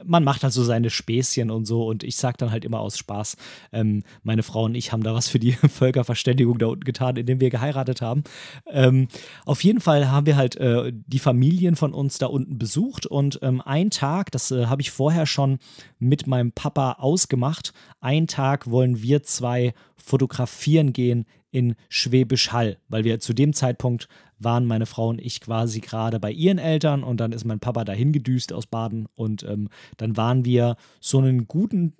man 0.06 0.24
macht 0.24 0.44
halt 0.44 0.54
so 0.54 0.64
seine 0.64 0.90
Späßchen 0.90 1.50
und 1.52 1.66
so 1.66 1.86
und 1.86 2.04
ich 2.04 2.16
sag 2.16 2.38
dann 2.38 2.52
halt 2.52 2.66
immer 2.66 2.80
aus 2.80 2.98
Spaß, 2.98 3.38
ähm, 3.72 4.04
meine 4.24 4.44
Frau 4.44 4.66
und 4.66 4.76
ich 4.76 4.92
haben 4.92 5.04
da 5.04 5.14
was 5.14 5.28
für 5.28 5.40
die 5.40 5.52
Völkerverständigung 5.70 6.58
da 6.58 6.68
unten 6.68 6.84
getan, 6.84 7.16
indem 7.16 7.40
wir 7.40 7.50
geheiratet 7.50 8.02
haben. 8.02 8.24
Ähm, 8.68 9.08
auf 9.46 9.64
jeden 9.64 9.80
Fall 9.80 10.10
haben 10.10 10.26
wir 10.26 10.36
halt 10.36 10.56
äh, 10.58 10.92
die 10.94 11.20
Familien 11.20 11.76
von 11.76 11.94
uns 11.94 12.18
da 12.18 12.28
unten 12.28 12.58
besucht 12.58 13.06
und 13.06 13.40
ähm, 13.42 13.62
ein 13.62 13.90
Tag, 13.90 14.32
das 14.32 14.52
äh, 14.52 14.66
habe 14.68 14.82
ich 14.82 14.92
vorher 14.92 15.26
schon 15.26 15.60
mit 16.00 16.28
meinem 16.28 16.52
Papa 16.52 16.94
ausgemacht, 16.94 17.74
ein 18.00 18.28
Tag 18.28 18.70
wollen 18.70 19.02
wir 19.02 19.24
zwei 19.24 19.74
fotografieren 19.96 20.94
gehen 20.94 21.26
in 21.52 21.76
Schwäbisch 21.88 22.52
Hall, 22.52 22.78
weil 22.90 23.04
wir 23.04 23.20
zu 23.20 23.34
dem 23.34 23.54
Zeitpunkt 23.54 24.08
waren 24.44 24.66
meine 24.66 24.86
Frau 24.86 25.10
und 25.10 25.22
ich 25.22 25.42
quasi 25.42 25.80
gerade 25.80 26.20
bei 26.20 26.32
ihren 26.32 26.58
Eltern 26.58 27.04
und 27.04 27.18
dann 27.18 27.32
ist 27.32 27.46
mein 27.46 27.60
Papa 27.60 27.84
dahin 27.84 28.12
gedüst 28.12 28.54
aus 28.54 28.68
Baden 28.68 29.08
und 29.16 29.44
ähm, 29.44 29.70
dann 29.98 30.18
waren 30.18 30.46
wir 30.46 30.76
so 31.00 31.20
einen 31.20 31.48
guten 31.48 31.94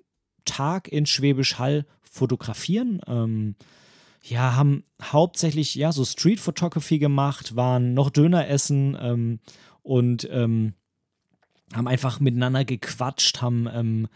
Tag 0.44 0.88
in 0.88 1.06
Schwäbisch 1.06 1.58
Hall 1.58 1.86
fotografieren. 2.02 3.00
Ähm, 3.06 3.56
ja, 4.22 4.56
haben 4.56 4.84
hauptsächlich 5.02 5.74
ja 5.74 5.92
so 5.92 6.04
Street 6.04 6.40
Photography 6.40 6.98
gemacht, 6.98 7.56
waren 7.56 7.92
noch 7.92 8.10
Döner 8.10 8.48
essen 8.48 8.96
ähm, 8.98 9.40
und 9.82 10.26
ähm, 10.30 10.74
haben 11.74 11.88
einfach 11.88 12.20
miteinander 12.20 12.64
gequatscht, 12.64 13.42
haben 13.42 13.68
ähm, 13.72 14.08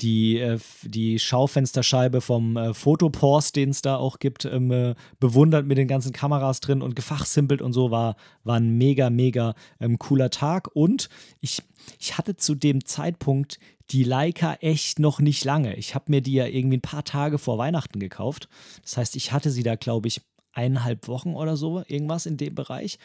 die, 0.00 0.38
äh, 0.38 0.58
die 0.82 1.18
Schaufensterscheibe 1.18 2.20
vom 2.20 2.56
äh, 2.56 2.74
Fotopost, 2.74 3.56
den 3.56 3.70
es 3.70 3.82
da 3.82 3.96
auch 3.96 4.18
gibt, 4.18 4.44
ähm, 4.44 4.70
äh, 4.70 4.94
bewundert 5.18 5.66
mit 5.66 5.78
den 5.78 5.88
ganzen 5.88 6.12
Kameras 6.12 6.60
drin 6.60 6.82
und 6.82 6.94
gefachsimpelt 6.94 7.62
und 7.62 7.72
so, 7.72 7.90
war, 7.90 8.16
war 8.44 8.56
ein 8.56 8.78
mega, 8.78 9.10
mega 9.10 9.54
ähm, 9.80 9.98
cooler 9.98 10.30
Tag. 10.30 10.68
Und 10.74 11.08
ich, 11.40 11.62
ich 11.98 12.16
hatte 12.16 12.36
zu 12.36 12.54
dem 12.54 12.84
Zeitpunkt 12.84 13.58
die 13.90 14.04
Leica 14.04 14.54
echt 14.54 14.98
noch 14.98 15.20
nicht 15.20 15.44
lange. 15.44 15.74
Ich 15.76 15.94
habe 15.94 16.06
mir 16.08 16.20
die 16.20 16.34
ja 16.34 16.46
irgendwie 16.46 16.76
ein 16.76 16.82
paar 16.82 17.04
Tage 17.04 17.38
vor 17.38 17.58
Weihnachten 17.58 17.98
gekauft. 17.98 18.48
Das 18.82 18.96
heißt, 18.96 19.16
ich 19.16 19.32
hatte 19.32 19.50
sie 19.50 19.62
da, 19.62 19.76
glaube 19.76 20.08
ich, 20.08 20.20
eineinhalb 20.52 21.08
Wochen 21.08 21.34
oder 21.34 21.56
so, 21.56 21.82
irgendwas 21.86 22.26
in 22.26 22.36
dem 22.36 22.54
Bereich. 22.54 22.98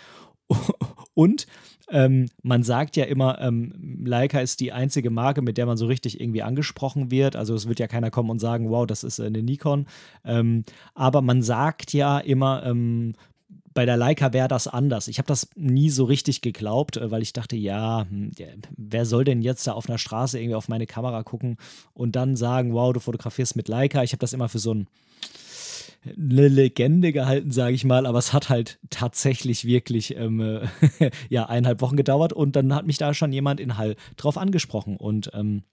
Und 1.14 1.48
ähm, 1.90 2.30
man 2.42 2.64
sagt 2.64 2.96
ja 2.96 3.06
immer, 3.06 3.40
ähm, 3.42 4.02
Leica 4.06 4.40
ist 4.40 4.60
die 4.60 4.72
einzige 4.72 5.10
Marke, 5.10 5.42
mit 5.42 5.58
der 5.58 5.66
man 5.66 5.78
so 5.78 5.86
richtig 5.86 6.20
irgendwie 6.20 6.42
angesprochen 6.42 7.12
wird. 7.12 7.36
Also 7.36 7.54
es 7.54 7.68
wird 7.68 7.80
ja 7.80 7.88
keiner 7.88 8.10
kommen 8.10 8.30
und 8.30 8.40
sagen, 8.40 8.70
wow, 8.70 8.88
das 8.88 9.04
ist 9.04 9.20
eine 9.20 9.44
Nikon. 9.44 9.86
Ähm, 10.24 10.64
aber 10.96 11.22
man 11.22 11.42
sagt 11.42 11.94
ja 11.94 12.20
immer, 12.20 12.64
ähm, 12.66 13.14
bei 13.74 13.86
der 13.86 13.98
Leica 13.98 14.34
wäre 14.34 14.48
das 14.48 14.68
anders. 14.68 15.08
Ich 15.08 15.18
habe 15.18 15.28
das 15.28 15.50
nie 15.56 15.90
so 15.90 16.06
richtig 16.06 16.42
geglaubt, 16.42 16.98
äh, 16.98 17.12
weil 17.12 17.22
ich 17.22 17.34
dachte, 17.34 17.56
ja, 17.56 18.06
hm, 18.10 18.32
wer 18.78 19.06
soll 19.06 19.24
denn 19.24 19.42
jetzt 19.42 19.68
da 19.68 19.74
auf 19.74 19.90
einer 19.90 19.98
Straße 19.98 20.40
irgendwie 20.40 20.56
auf 20.56 20.70
meine 20.70 20.88
Kamera 20.88 21.24
gucken 21.24 21.58
und 21.94 22.16
dann 22.16 22.36
sagen, 22.36 22.74
wow, 22.74 22.94
du 22.94 23.00
fotografierst 23.00 23.56
mit 23.56 23.68
Leica. 23.68 24.04
Ich 24.04 24.12
habe 24.12 24.20
das 24.20 24.34
immer 24.34 24.50
für 24.50 24.60
so 24.60 24.74
ein 24.74 24.88
eine 26.06 26.48
Legende 26.48 27.12
gehalten, 27.12 27.52
sage 27.52 27.76
ich 27.76 27.86
mal, 27.86 28.06
aber 28.06 28.20
es 28.20 28.34
hat 28.34 28.50
halt 28.50 28.80
tatsächlich 28.90 29.66
wirklich 29.66 30.16
ähm, 30.16 30.40
äh, 30.40 31.12
ja, 31.30 31.46
eineinhalb 31.46 31.82
Wochen 31.82 31.96
gedauert 31.96 32.34
und 32.34 32.56
dann 32.56 32.74
hat 32.74 32.86
mich 32.86 32.98
da 32.98 33.14
schon 33.14 33.32
jemand 33.32 33.60
in 33.60 33.78
Hall 33.78 33.96
drauf 34.18 34.38
angesprochen 34.38 34.98
und 34.98 35.32
ähm, 35.34 35.64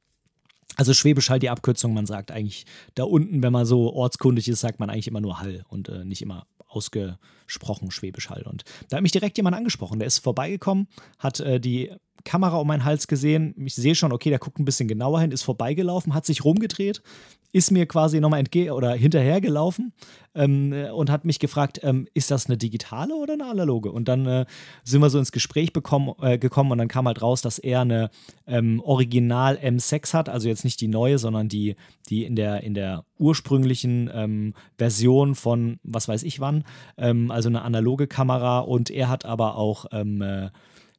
also 0.76 0.94
Schwäbisch 0.94 1.30
Hall 1.30 1.40
die 1.40 1.50
Abkürzung, 1.50 1.94
man 1.94 2.06
sagt 2.06 2.30
eigentlich 2.30 2.64
da 2.94 3.04
unten, 3.04 3.42
wenn 3.42 3.52
man 3.52 3.66
so 3.66 3.92
ortskundig 3.92 4.48
ist, 4.48 4.60
sagt 4.60 4.80
man 4.80 4.88
eigentlich 4.88 5.08
immer 5.08 5.20
nur 5.20 5.40
Hall 5.40 5.64
und 5.68 5.88
äh, 5.88 6.04
nicht 6.04 6.22
immer 6.22 6.46
ausgesprochen 6.68 7.90
Schwäbisch 7.90 8.30
Hall. 8.30 8.42
Und 8.42 8.64
da 8.88 8.96
hat 8.96 9.02
mich 9.02 9.12
direkt 9.12 9.36
jemand 9.36 9.56
angesprochen, 9.56 9.98
der 9.98 10.06
ist 10.06 10.18
vorbeigekommen, 10.18 10.86
hat 11.18 11.40
äh, 11.40 11.60
die 11.60 11.90
Kamera 12.24 12.58
um 12.58 12.66
meinen 12.66 12.84
Hals 12.84 13.08
gesehen. 13.08 13.54
Ich 13.58 13.74
sehe 13.74 13.94
schon, 13.94 14.12
okay, 14.12 14.30
der 14.30 14.38
guckt 14.38 14.58
ein 14.58 14.64
bisschen 14.64 14.88
genauer 14.88 15.20
hin, 15.20 15.32
ist 15.32 15.42
vorbeigelaufen, 15.42 16.14
hat 16.14 16.26
sich 16.26 16.44
rumgedreht, 16.44 17.02
ist 17.52 17.70
mir 17.70 17.86
quasi 17.86 18.20
nochmal 18.20 18.40
entgegen 18.40 18.70
oder 18.70 18.92
hinterhergelaufen 18.92 19.92
ähm, 20.34 20.72
und 20.94 21.10
hat 21.10 21.24
mich 21.24 21.38
gefragt, 21.38 21.80
ähm, 21.82 22.06
ist 22.14 22.30
das 22.30 22.46
eine 22.46 22.56
digitale 22.56 23.14
oder 23.14 23.34
eine 23.34 23.46
analoge? 23.46 23.90
Und 23.90 24.08
dann 24.08 24.26
äh, 24.26 24.46
sind 24.84 25.00
wir 25.00 25.10
so 25.10 25.18
ins 25.18 25.32
Gespräch 25.32 25.72
bekommen, 25.72 26.14
äh, 26.22 26.38
gekommen 26.38 26.72
und 26.72 26.78
dann 26.78 26.88
kam 26.88 27.06
halt 27.06 27.22
raus, 27.22 27.42
dass 27.42 27.58
er 27.58 27.80
eine 27.80 28.10
ähm, 28.46 28.80
Original 28.84 29.56
M6 29.56 30.14
hat, 30.14 30.28
also 30.28 30.48
jetzt 30.48 30.64
nicht 30.64 30.80
die 30.80 30.88
neue, 30.88 31.18
sondern 31.18 31.48
die, 31.48 31.76
die 32.08 32.24
in 32.24 32.36
der, 32.36 32.62
in 32.62 32.74
der 32.74 33.04
ursprünglichen 33.18 34.10
ähm, 34.12 34.54
Version 34.78 35.34
von 35.34 35.78
was 35.82 36.08
weiß 36.08 36.22
ich 36.22 36.40
wann, 36.40 36.64
ähm, 36.96 37.30
also 37.30 37.48
eine 37.48 37.62
analoge 37.62 38.06
Kamera 38.06 38.60
und 38.60 38.90
er 38.90 39.08
hat 39.08 39.24
aber 39.24 39.56
auch 39.56 39.86
ähm, 39.92 40.22
äh, 40.22 40.50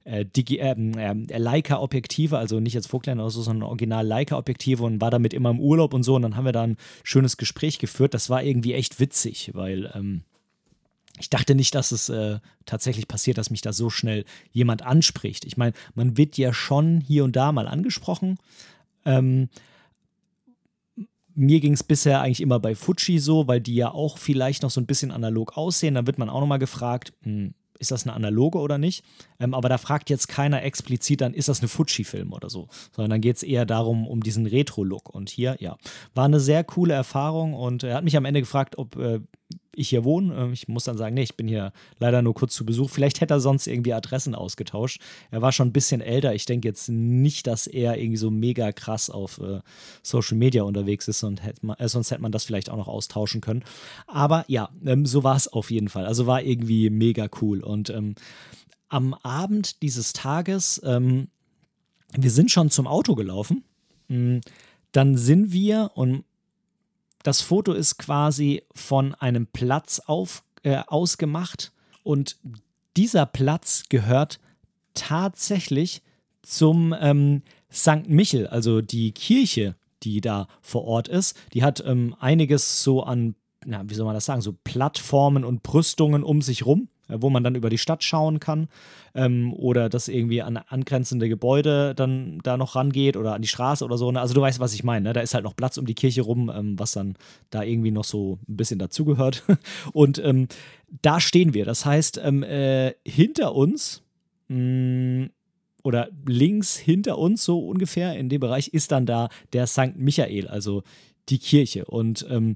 äh, 0.04 0.26
Digi 0.26 0.58
äh, 0.58 0.72
äh, 0.72 1.38
Leica-Objektive, 1.38 2.38
also 2.38 2.60
nicht 2.60 2.74
jetzt 2.74 2.88
Vogtländer 2.88 3.24
oder 3.24 3.32
so, 3.32 3.42
sondern 3.42 3.68
original 3.70 4.06
Leica-Objektive 4.06 4.84
und 4.84 5.02
war 5.02 5.12
damit 5.12 5.34
immer 5.34 5.52
im 5.52 5.60
Urlaub 5.60 5.94
und 5.94 6.04
so. 6.04 6.16
Und 6.16 6.24
dann 6.24 6.36
haben 6.36 6.46
wir 6.46 6.52
da 6.52 6.64
ein 6.64 6.78
schönes 7.04 7.38
Gespräch 7.38 7.80
geführt. 7.80 8.14
Das 8.14 8.30
war 8.30 8.44
irgendwie 8.44 8.74
echt 8.74 9.00
witzig, 9.00 9.52
weil 9.54 9.92
ähm, 9.96 10.24
ich 11.20 11.30
dachte 11.30 11.56
nicht, 11.56 11.76
dass 11.76 11.92
es 11.92 12.10
äh, 12.10 12.40
tatsächlich 12.66 13.08
passiert, 13.08 13.38
dass 13.38 13.52
mich 13.52 13.62
da 13.62 13.74
so 13.74 13.90
schnell 13.90 14.26
jemand 14.52 14.82
anspricht. 14.82 15.46
Ich 15.46 15.58
meine, 15.58 15.74
man 15.94 16.18
wird 16.18 16.38
ja 16.38 16.54
schon 16.54 17.02
hier 17.02 17.24
und 17.24 17.36
da 17.36 17.52
mal 17.52 17.68
angesprochen. 17.68 18.38
Ähm, 19.06 19.50
mir 21.36 21.60
ging 21.60 21.74
es 21.74 21.84
bisher 21.84 22.22
eigentlich 22.22 22.42
immer 22.42 22.60
bei 22.60 22.76
Fuji 22.76 23.20
so, 23.20 23.48
weil 23.48 23.62
die 23.62 23.76
ja 23.76 23.92
auch 23.92 24.18
vielleicht 24.18 24.64
noch 24.64 24.72
so 24.72 24.82
ein 24.82 24.86
bisschen 24.86 25.12
analog 25.12 25.58
aussehen. 25.58 25.96
Dann 25.96 26.08
wird 26.08 26.18
man 26.18 26.30
auch 26.30 26.42
nochmal 26.42 26.60
gefragt, 26.60 27.14
hm, 27.24 27.54
ist 27.82 27.92
das 27.92 28.04
eine 28.04 28.14
analoge 28.14 28.60
oder 28.60 28.78
nicht? 28.78 29.04
Ähm, 29.40 29.54
aber 29.54 29.68
da 29.68 29.78
fragt 29.78 30.10
jetzt 30.10 30.28
keiner 30.28 30.64
explizit 30.64 31.22
dann, 31.22 31.34
ist 31.34 31.50
das 31.50 31.60
eine 31.60 31.68
Fuji-Film 31.68 32.32
oder 32.32 32.50
so, 32.50 32.70
sondern 32.96 33.10
dann 33.10 33.22
geht 33.22 33.36
es 33.38 33.44
eher 33.44 33.66
darum, 33.66 34.08
um 34.08 34.22
diesen 34.22 34.46
Retro-Look. 34.46 35.10
Und 35.10 35.30
hier, 35.30 35.58
ja, 35.60 35.78
war 36.14 36.26
eine 36.26 36.40
sehr 36.40 36.64
coole 36.64 36.94
Erfahrung 36.94 37.54
und 37.54 37.84
er 37.84 37.96
hat 37.96 38.04
mich 38.04 38.16
am 38.16 38.26
Ende 38.26 38.40
gefragt, 38.40 38.78
ob, 38.78 38.96
äh, 38.96 39.20
ich 39.76 39.90
hier 39.90 40.04
wohne. 40.04 40.36
Ähm, 40.36 40.54
ich 40.54 40.68
muss 40.68 40.84
dann 40.84 40.98
sagen, 40.98 41.16
nee, 41.16 41.24
ich 41.24 41.36
bin 41.36 41.48
hier 41.48 41.72
leider 42.00 42.22
nur 42.22 42.34
kurz 42.34 42.54
zu 42.54 42.66
Besuch. 42.66 42.90
Vielleicht 42.90 43.22
hätte 43.22 43.34
er 43.34 43.40
sonst 43.40 43.68
irgendwie 43.68 43.94
Adressen 43.94 44.36
ausgetauscht. 44.36 45.02
Er 45.30 45.42
war 45.42 45.52
schon 45.52 45.70
ein 45.70 45.74
bisschen 45.74 46.02
älter. 46.02 46.34
Ich 46.34 46.46
denke 46.46 46.68
jetzt 46.68 46.90
nicht, 46.90 47.48
dass 47.48 47.68
er 47.68 47.98
irgendwie 47.98 48.18
so 48.18 48.32
mega 48.32 48.72
krass 48.72 49.10
auf 49.10 49.40
äh, 49.40 49.60
Social 50.04 50.38
Media 50.38 50.64
unterwegs 50.64 51.08
ist 51.08 51.24
und 51.24 51.44
hätte 51.44 51.66
man, 51.66 51.78
äh, 51.78 51.88
sonst 51.88 52.12
hätte 52.12 52.22
man 52.22 52.32
das 52.32 52.44
vielleicht 52.44 52.70
auch 52.70 52.78
noch 52.78 52.88
austauschen 52.88 53.42
können. 53.42 53.64
Aber 54.08 54.46
ja, 54.48 54.70
ähm, 54.86 55.06
so 55.06 55.24
war 55.24 55.36
es 55.36 55.48
auf 55.48 55.72
jeden 55.72 55.90
Fall. 55.90 56.06
Also 56.06 56.28
war 56.28 56.42
irgendwie 56.42 56.90
mega 56.90 57.30
cool. 57.42 57.62
Und 57.62 57.90
ähm, 57.90 58.16
am 58.90 59.14
Abend 59.14 59.82
dieses 59.82 60.14
Tages, 60.14 60.82
ähm, 60.84 61.30
wir 62.14 62.32
sind 62.32 62.52
schon 62.52 62.70
zum 62.70 62.88
Auto 62.88 63.16
gelaufen. 63.16 63.64
Mm, 64.10 64.40
dann 64.92 65.16
sind 65.16 65.54
wir 65.54 65.92
und 65.96 66.26
das 67.24 67.42
Foto 67.42 67.74
ist 67.74 67.98
quasi 67.98 68.64
von 68.74 69.16
einem 69.16 69.48
Platz 69.48 70.00
auf, 70.00 70.44
äh, 70.64 70.82
ausgemacht 70.88 71.72
und 72.04 72.38
dieser 72.98 73.26
Platz 73.26 73.84
gehört 73.90 74.40
tatsächlich 74.94 76.02
zum 76.42 76.96
ähm, 77.00 77.44
St. 77.72 78.08
Michel, 78.08 78.48
also 78.48 78.82
die 78.82 79.12
Kirche, 79.12 79.76
die 80.04 80.22
da 80.22 80.48
vor 80.62 80.86
Ort 80.86 81.08
ist. 81.08 81.38
Die 81.54 81.64
hat 81.64 81.84
ähm, 81.86 82.16
einiges 82.20 82.84
so 82.84 83.04
an, 83.04 83.36
na, 83.66 83.84
wie 83.90 83.94
soll 83.94 84.06
man 84.06 84.16
das 84.16 84.26
sagen, 84.26 84.42
so 84.42 84.56
Plattformen 84.64 85.46
und 85.46 85.64
Brüstungen 85.64 86.24
um 86.24 86.42
sich 86.42 86.66
rum. 86.66 86.90
Äh, 87.12 87.22
wo 87.22 87.30
man 87.30 87.44
dann 87.44 87.56
über 87.56 87.70
die 87.70 87.78
Stadt 87.78 88.04
schauen 88.04 88.40
kann 88.40 88.68
ähm, 89.14 89.54
oder 89.54 89.90
das 89.90 90.08
irgendwie 90.08 90.42
an 90.42 90.58
angrenzende 90.58 91.30
Gebäude 91.30 91.94
dann 91.96 92.40
da 92.44 92.58
noch 92.58 92.76
rangeht 92.76 93.18
oder 93.18 93.36
an 93.36 93.42
die 93.42 93.48
Straße 93.48 93.84
oder 93.84 93.98
so. 93.98 94.12
Ne? 94.12 94.22
Also 94.22 94.34
du 94.34 94.42
weißt, 94.42 94.60
was 94.60 94.74
ich 94.74 94.84
meine. 94.84 95.10
Ne? 95.10 95.14
Da 95.14 95.22
ist 95.22 95.34
halt 95.34 95.44
noch 95.44 95.56
Platz 95.56 95.78
um 95.78 95.86
die 95.86 95.96
Kirche 95.96 96.22
rum, 96.22 96.52
ähm, 96.54 96.80
was 96.80 96.94
dann 96.94 97.16
da 97.50 97.64
irgendwie 97.64 97.92
noch 97.92 98.06
so 98.06 98.40
ein 98.48 98.58
bisschen 98.58 98.80
dazugehört. 98.80 99.44
Und 99.94 100.20
ähm, 100.20 100.48
da 101.02 101.20
stehen 101.20 101.54
wir. 101.54 101.66
Das 101.66 101.86
heißt, 101.86 102.22
ähm, 102.24 102.44
äh, 102.44 102.94
hinter 103.06 103.54
uns 103.56 104.02
mh, 104.48 105.26
mm, 105.26 105.30
oder 105.84 106.10
links 106.28 106.78
hinter 106.78 107.18
uns 107.18 107.44
so 107.44 107.68
ungefähr 107.68 108.16
in 108.16 108.30
dem 108.30 108.40
Bereich 108.40 108.68
ist 108.68 108.92
dann 108.92 109.08
da 109.08 109.30
der 109.52 109.66
St. 109.66 109.96
Michael, 109.96 110.48
also 110.48 110.84
die 111.30 111.40
Kirche. 111.40 111.86
Und 111.86 112.26
ähm, 112.30 112.54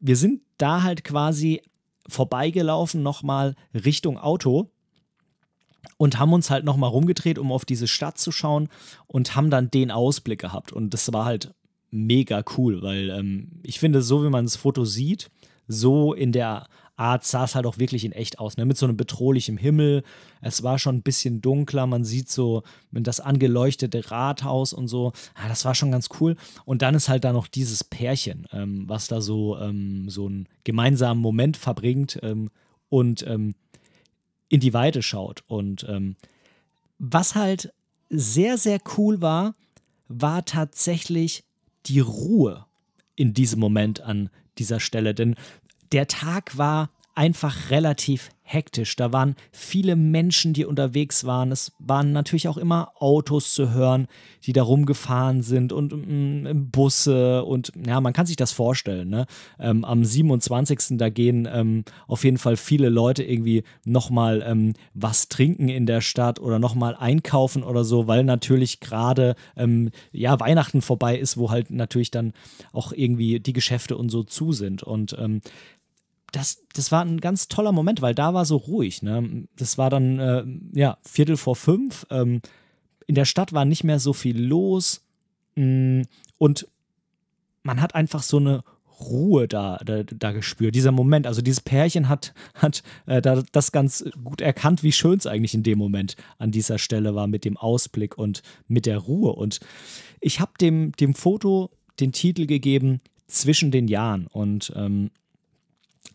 wir 0.00 0.16
sind 0.16 0.40
da 0.58 0.82
halt 0.82 1.04
quasi 1.04 1.62
vorbeigelaufen 2.08 3.02
nochmal 3.02 3.54
Richtung 3.72 4.18
Auto 4.18 4.70
und 5.96 6.18
haben 6.18 6.32
uns 6.32 6.50
halt 6.50 6.64
nochmal 6.64 6.90
rumgedreht, 6.90 7.38
um 7.38 7.52
auf 7.52 7.64
diese 7.64 7.88
Stadt 7.88 8.18
zu 8.18 8.32
schauen 8.32 8.68
und 9.06 9.36
haben 9.36 9.50
dann 9.50 9.70
den 9.70 9.90
Ausblick 9.90 10.40
gehabt. 10.40 10.72
Und 10.72 10.94
das 10.94 11.12
war 11.12 11.24
halt 11.24 11.54
mega 11.90 12.42
cool, 12.56 12.82
weil 12.82 13.10
ähm, 13.10 13.60
ich 13.62 13.78
finde, 13.78 14.02
so 14.02 14.24
wie 14.24 14.30
man 14.30 14.44
das 14.44 14.56
Foto 14.56 14.84
sieht, 14.84 15.30
so 15.68 16.12
in 16.12 16.32
der 16.32 16.66
Art 16.96 17.24
sah 17.24 17.44
es 17.44 17.54
halt 17.54 17.66
auch 17.66 17.78
wirklich 17.78 18.04
in 18.04 18.12
echt 18.12 18.38
aus, 18.38 18.56
ne? 18.56 18.64
mit 18.64 18.76
so 18.76 18.86
einem 18.86 18.96
bedrohlichen 18.96 19.56
Himmel. 19.56 20.04
Es 20.40 20.62
war 20.62 20.78
schon 20.78 20.96
ein 20.96 21.02
bisschen 21.02 21.40
dunkler, 21.40 21.86
man 21.86 22.04
sieht 22.04 22.30
so 22.30 22.62
das 22.92 23.20
angeleuchtete 23.20 24.10
Rathaus 24.10 24.72
und 24.72 24.88
so. 24.88 25.12
Ja, 25.36 25.48
das 25.48 25.64
war 25.64 25.74
schon 25.74 25.90
ganz 25.90 26.08
cool. 26.20 26.36
Und 26.64 26.82
dann 26.82 26.94
ist 26.94 27.08
halt 27.08 27.24
da 27.24 27.32
noch 27.32 27.48
dieses 27.48 27.82
Pärchen, 27.82 28.46
ähm, 28.52 28.88
was 28.88 29.08
da 29.08 29.20
so, 29.20 29.58
ähm, 29.58 30.08
so 30.08 30.26
einen 30.26 30.48
gemeinsamen 30.62 31.20
Moment 31.20 31.56
verbringt 31.56 32.20
ähm, 32.22 32.50
und 32.88 33.26
ähm, 33.26 33.54
in 34.48 34.60
die 34.60 34.74
Weite 34.74 35.02
schaut. 35.02 35.42
Und 35.48 35.84
ähm, 35.88 36.16
was 36.98 37.34
halt 37.34 37.72
sehr, 38.08 38.56
sehr 38.56 38.78
cool 38.96 39.20
war, 39.20 39.54
war 40.06 40.44
tatsächlich 40.44 41.44
die 41.86 42.00
Ruhe 42.00 42.66
in 43.16 43.34
diesem 43.34 43.58
Moment 43.58 44.00
an 44.00 44.30
dieser 44.58 44.80
Stelle. 44.80 45.14
Denn 45.14 45.34
der 45.92 46.06
Tag 46.06 46.56
war 46.58 46.90
einfach 47.14 47.70
relativ 47.70 48.30
hektisch. 48.46 48.94
Da 48.96 49.12
waren 49.12 49.36
viele 49.52 49.96
Menschen, 49.96 50.52
die 50.52 50.66
unterwegs 50.66 51.24
waren. 51.24 51.50
Es 51.50 51.72
waren 51.78 52.12
natürlich 52.12 52.46
auch 52.46 52.58
immer 52.58 52.92
Autos 52.96 53.54
zu 53.54 53.72
hören, 53.72 54.06
die 54.44 54.52
da 54.52 54.62
rumgefahren 54.62 55.42
sind 55.42 55.72
und 55.72 55.92
mm, 55.92 56.70
Busse 56.70 57.42
und 57.44 57.72
ja, 57.86 58.02
man 58.02 58.12
kann 58.12 58.26
sich 58.26 58.36
das 58.36 58.52
vorstellen. 58.52 59.08
Ne? 59.08 59.26
Ähm, 59.58 59.84
am 59.84 60.04
27. 60.04 60.98
da 60.98 61.08
gehen 61.08 61.48
ähm, 61.50 61.84
auf 62.06 62.24
jeden 62.24 62.36
Fall 62.36 62.58
viele 62.58 62.90
Leute 62.90 63.24
irgendwie 63.24 63.64
nochmal 63.86 64.44
ähm, 64.46 64.74
was 64.92 65.28
trinken 65.28 65.70
in 65.70 65.86
der 65.86 66.02
Stadt 66.02 66.38
oder 66.38 66.58
nochmal 66.58 66.94
einkaufen 66.96 67.62
oder 67.62 67.82
so, 67.82 68.06
weil 68.06 68.24
natürlich 68.24 68.80
gerade 68.80 69.36
ähm, 69.56 69.90
ja 70.12 70.38
Weihnachten 70.38 70.82
vorbei 70.82 71.16
ist, 71.16 71.38
wo 71.38 71.50
halt 71.50 71.70
natürlich 71.70 72.10
dann 72.10 72.34
auch 72.74 72.92
irgendwie 72.92 73.40
die 73.40 73.54
Geschäfte 73.54 73.96
und 73.96 74.10
so 74.10 74.22
zu 74.22 74.52
sind 74.52 74.82
und 74.82 75.16
ähm, 75.18 75.40
das, 76.34 76.64
das 76.72 76.90
war 76.90 77.04
ein 77.04 77.20
ganz 77.20 77.46
toller 77.46 77.70
Moment, 77.70 78.02
weil 78.02 78.14
da 78.14 78.34
war 78.34 78.44
so 78.44 78.56
ruhig. 78.56 79.02
Ne? 79.02 79.46
Das 79.56 79.78
war 79.78 79.88
dann, 79.88 80.18
äh, 80.18 80.44
ja, 80.72 80.98
Viertel 81.02 81.36
vor 81.36 81.54
fünf. 81.54 82.06
Ähm, 82.10 82.40
in 83.06 83.14
der 83.14 83.24
Stadt 83.24 83.52
war 83.52 83.64
nicht 83.64 83.84
mehr 83.84 84.00
so 84.00 84.12
viel 84.12 84.42
los. 84.42 85.04
Mh, 85.54 85.64
mm, 85.64 86.02
und 86.38 86.66
man 87.62 87.80
hat 87.80 87.94
einfach 87.94 88.22
so 88.22 88.38
eine 88.38 88.64
Ruhe 89.00 89.46
da, 89.46 89.78
da, 89.84 90.02
da, 90.02 90.32
gespürt. 90.32 90.74
Dieser 90.74 90.92
Moment, 90.92 91.26
also 91.26 91.40
dieses 91.40 91.60
Pärchen 91.60 92.08
hat, 92.08 92.34
hat 92.54 92.82
äh, 93.06 93.22
da, 93.22 93.42
das 93.52 93.72
ganz 93.72 94.04
gut 94.22 94.40
erkannt, 94.40 94.82
wie 94.82 94.92
schön 94.92 95.18
es 95.18 95.26
eigentlich 95.26 95.54
in 95.54 95.62
dem 95.62 95.78
Moment 95.78 96.16
an 96.38 96.50
dieser 96.50 96.78
Stelle 96.78 97.14
war 97.14 97.26
mit 97.26 97.44
dem 97.44 97.56
Ausblick 97.56 98.18
und 98.18 98.42
mit 98.66 98.86
der 98.86 98.98
Ruhe. 98.98 99.32
Und 99.32 99.60
ich 100.20 100.40
habe 100.40 100.52
dem, 100.60 100.92
dem 100.92 101.14
Foto 101.14 101.70
den 102.00 102.12
Titel 102.12 102.46
gegeben, 102.46 103.00
Zwischen 103.26 103.70
den 103.70 103.88
Jahren. 103.88 104.26
Und 104.26 104.72
ähm, 104.76 105.10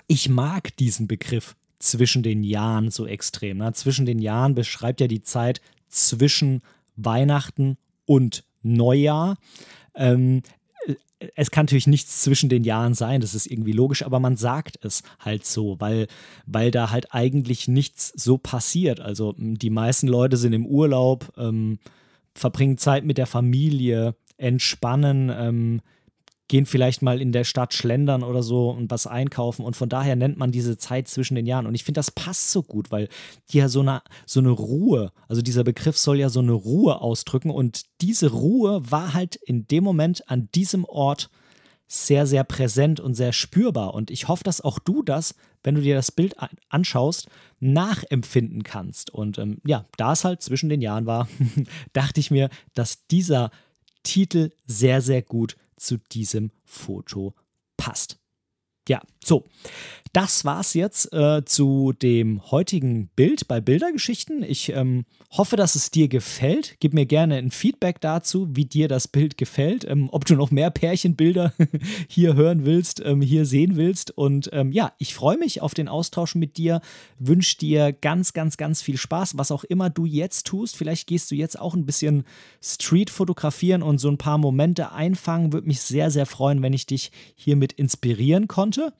ich 0.09 0.27
mag 0.27 0.75
diesen 0.77 1.07
Begriff 1.07 1.55
zwischen 1.77 2.23
den 2.23 2.43
Jahren 2.43 2.91
so 2.91 3.05
extrem. 3.05 3.59
Ne? 3.59 3.71
Zwischen 3.73 4.05
den 4.05 4.19
Jahren 4.19 4.55
beschreibt 4.55 4.99
ja 4.99 5.07
die 5.07 5.21
Zeit 5.21 5.61
zwischen 5.87 6.61
Weihnachten 6.97 7.77
und 8.05 8.43
Neujahr. 8.63 9.37
Ähm, 9.95 10.41
es 11.35 11.51
kann 11.51 11.65
natürlich 11.65 11.87
nichts 11.87 12.23
zwischen 12.23 12.49
den 12.49 12.63
Jahren 12.63 12.95
sein, 12.95 13.21
das 13.21 13.35
ist 13.35 13.45
irgendwie 13.45 13.73
logisch, 13.73 14.03
aber 14.03 14.19
man 14.19 14.35
sagt 14.35 14.83
es 14.83 15.03
halt 15.19 15.45
so, 15.45 15.79
weil, 15.79 16.07
weil 16.45 16.71
da 16.71 16.89
halt 16.89 17.13
eigentlich 17.13 17.67
nichts 17.67 18.11
so 18.15 18.37
passiert. 18.37 18.99
Also 18.99 19.35
die 19.37 19.69
meisten 19.69 20.07
Leute 20.07 20.37
sind 20.37 20.53
im 20.53 20.65
Urlaub, 20.65 21.31
ähm, 21.37 21.77
verbringen 22.33 22.77
Zeit 22.77 23.05
mit 23.05 23.17
der 23.17 23.27
Familie, 23.27 24.15
entspannen, 24.37 25.29
ähm, 25.31 25.81
gehen 26.49 26.65
vielleicht 26.65 27.01
mal 27.01 27.21
in 27.21 27.31
der 27.31 27.45
Stadt 27.45 27.73
schlendern 27.73 28.23
oder 28.23 28.43
so 28.43 28.71
und 28.71 28.91
was 28.91 29.07
einkaufen. 29.07 29.63
Und 29.63 29.75
von 29.75 29.87
daher 29.87 30.15
nennt 30.15 30.37
man 30.37 30.51
diese 30.51 30.77
Zeit 30.77 31.07
zwischen 31.07 31.35
den 31.35 31.45
Jahren. 31.45 31.67
Und 31.67 31.75
ich 31.75 31.85
finde, 31.85 31.99
das 31.99 32.11
passt 32.11 32.51
so 32.51 32.63
gut, 32.63 32.91
weil 32.91 33.07
die 33.51 33.59
ja 33.59 33.69
so 33.69 33.79
eine, 33.79 34.01
so 34.25 34.39
eine 34.41 34.49
Ruhe, 34.49 35.13
also 35.29 35.41
dieser 35.41 35.63
Begriff 35.63 35.97
soll 35.97 36.17
ja 36.17 36.29
so 36.29 36.39
eine 36.39 36.51
Ruhe 36.51 37.01
ausdrücken. 37.01 37.51
Und 37.51 37.83
diese 38.01 38.31
Ruhe 38.31 38.81
war 38.91 39.13
halt 39.13 39.35
in 39.35 39.67
dem 39.67 39.83
Moment 39.83 40.27
an 40.29 40.49
diesem 40.53 40.85
Ort 40.85 41.29
sehr, 41.87 42.25
sehr 42.25 42.43
präsent 42.43 42.99
und 42.99 43.13
sehr 43.13 43.31
spürbar. 43.31 43.93
Und 43.93 44.09
ich 44.09 44.27
hoffe, 44.27 44.43
dass 44.43 44.61
auch 44.61 44.79
du 44.79 45.03
das, 45.03 45.35
wenn 45.63 45.75
du 45.75 45.81
dir 45.81 45.95
das 45.95 46.11
Bild 46.11 46.35
anschaust, 46.69 47.29
nachempfinden 47.59 48.63
kannst. 48.63 49.11
Und 49.11 49.37
ähm, 49.37 49.61
ja, 49.65 49.85
da 49.97 50.13
es 50.13 50.23
halt 50.23 50.41
zwischen 50.41 50.69
den 50.69 50.81
Jahren 50.81 51.05
war, 51.05 51.27
dachte 51.93 52.19
ich 52.19 52.31
mir, 52.31 52.49
dass 52.73 53.05
dieser 53.07 53.51
Titel 54.03 54.51
sehr, 54.65 55.01
sehr 55.01 55.21
gut 55.21 55.55
zu 55.75 55.97
diesem 55.97 56.51
Foto 56.65 57.33
passt. 57.77 58.19
Ja, 58.87 59.01
so. 59.23 59.45
Das 60.11 60.43
war's 60.43 60.73
jetzt 60.73 61.13
äh, 61.13 61.45
zu 61.45 61.93
dem 61.93 62.41
heutigen 62.49 63.09
Bild 63.09 63.47
bei 63.47 63.61
Bildergeschichten. 63.61 64.41
Ich 64.41 64.69
ähm, 64.69 65.05
hoffe, 65.29 65.55
dass 65.55 65.75
es 65.75 65.91
dir 65.91 66.07
gefällt. 66.07 66.77
Gib 66.79 66.95
mir 66.95 67.05
gerne 67.05 67.35
ein 67.35 67.51
Feedback 67.51 68.01
dazu, 68.01 68.47
wie 68.49 68.65
dir 68.65 68.87
das 68.87 69.07
Bild 69.07 69.37
gefällt, 69.37 69.85
ähm, 69.87 70.09
ob 70.11 70.25
du 70.25 70.35
noch 70.35 70.49
mehr 70.49 70.71
Pärchenbilder 70.71 71.53
hier 72.09 72.33
hören 72.33 72.65
willst, 72.65 73.03
ähm, 73.05 73.21
hier 73.21 73.45
sehen 73.45 73.75
willst. 73.75 74.09
Und 74.17 74.49
ähm, 74.51 74.71
ja, 74.71 74.93
ich 74.97 75.13
freue 75.13 75.37
mich 75.37 75.61
auf 75.61 75.75
den 75.75 75.87
Austausch 75.87 76.33
mit 76.33 76.57
dir. 76.57 76.81
Wünsche 77.19 77.59
dir 77.59 77.93
ganz, 77.93 78.33
ganz, 78.33 78.57
ganz 78.57 78.81
viel 78.81 78.97
Spaß, 78.97 79.37
was 79.37 79.51
auch 79.51 79.63
immer 79.63 79.91
du 79.91 80.05
jetzt 80.05 80.47
tust. 80.47 80.75
Vielleicht 80.75 81.05
gehst 81.05 81.29
du 81.29 81.35
jetzt 81.35 81.59
auch 81.59 81.75
ein 81.75 81.85
bisschen 81.85 82.23
Street 82.63 83.11
fotografieren 83.11 83.83
und 83.83 83.99
so 83.99 84.09
ein 84.09 84.17
paar 84.17 84.39
Momente 84.39 84.91
einfangen. 84.91 85.53
Würde 85.53 85.67
mich 85.67 85.81
sehr, 85.81 86.09
sehr 86.09 86.25
freuen, 86.25 86.63
wenn 86.63 86.73
ich 86.73 86.87
dich 86.87 87.11
hiermit 87.35 87.73
inspirieren 87.73 88.47
konnte. 88.47 88.91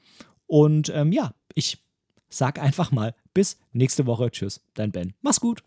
Und 0.49 0.91
ähm, 0.95 1.12
ja, 1.12 1.35
ich 1.53 1.77
sag 2.27 2.59
einfach 2.59 2.91
mal 2.91 3.13
bis 3.35 3.59
nächste 3.71 4.07
Woche. 4.07 4.31
Tschüss, 4.31 4.62
dein 4.73 4.91
Ben. 4.91 5.13
Mach's 5.21 5.39
gut. 5.39 5.63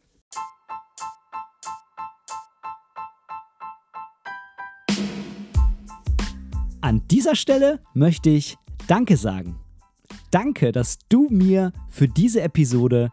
An 6.81 7.07
dieser 7.09 7.37
Stelle 7.37 7.79
möchte 7.95 8.31
ich 8.31 8.59
Danke 8.89 9.17
sagen. 9.17 9.61
Danke, 10.33 10.73
dass 10.73 10.99
du 11.09 11.29
mir 11.31 11.73
für 11.89 12.09
diese 12.09 12.41
Episode 12.41 13.13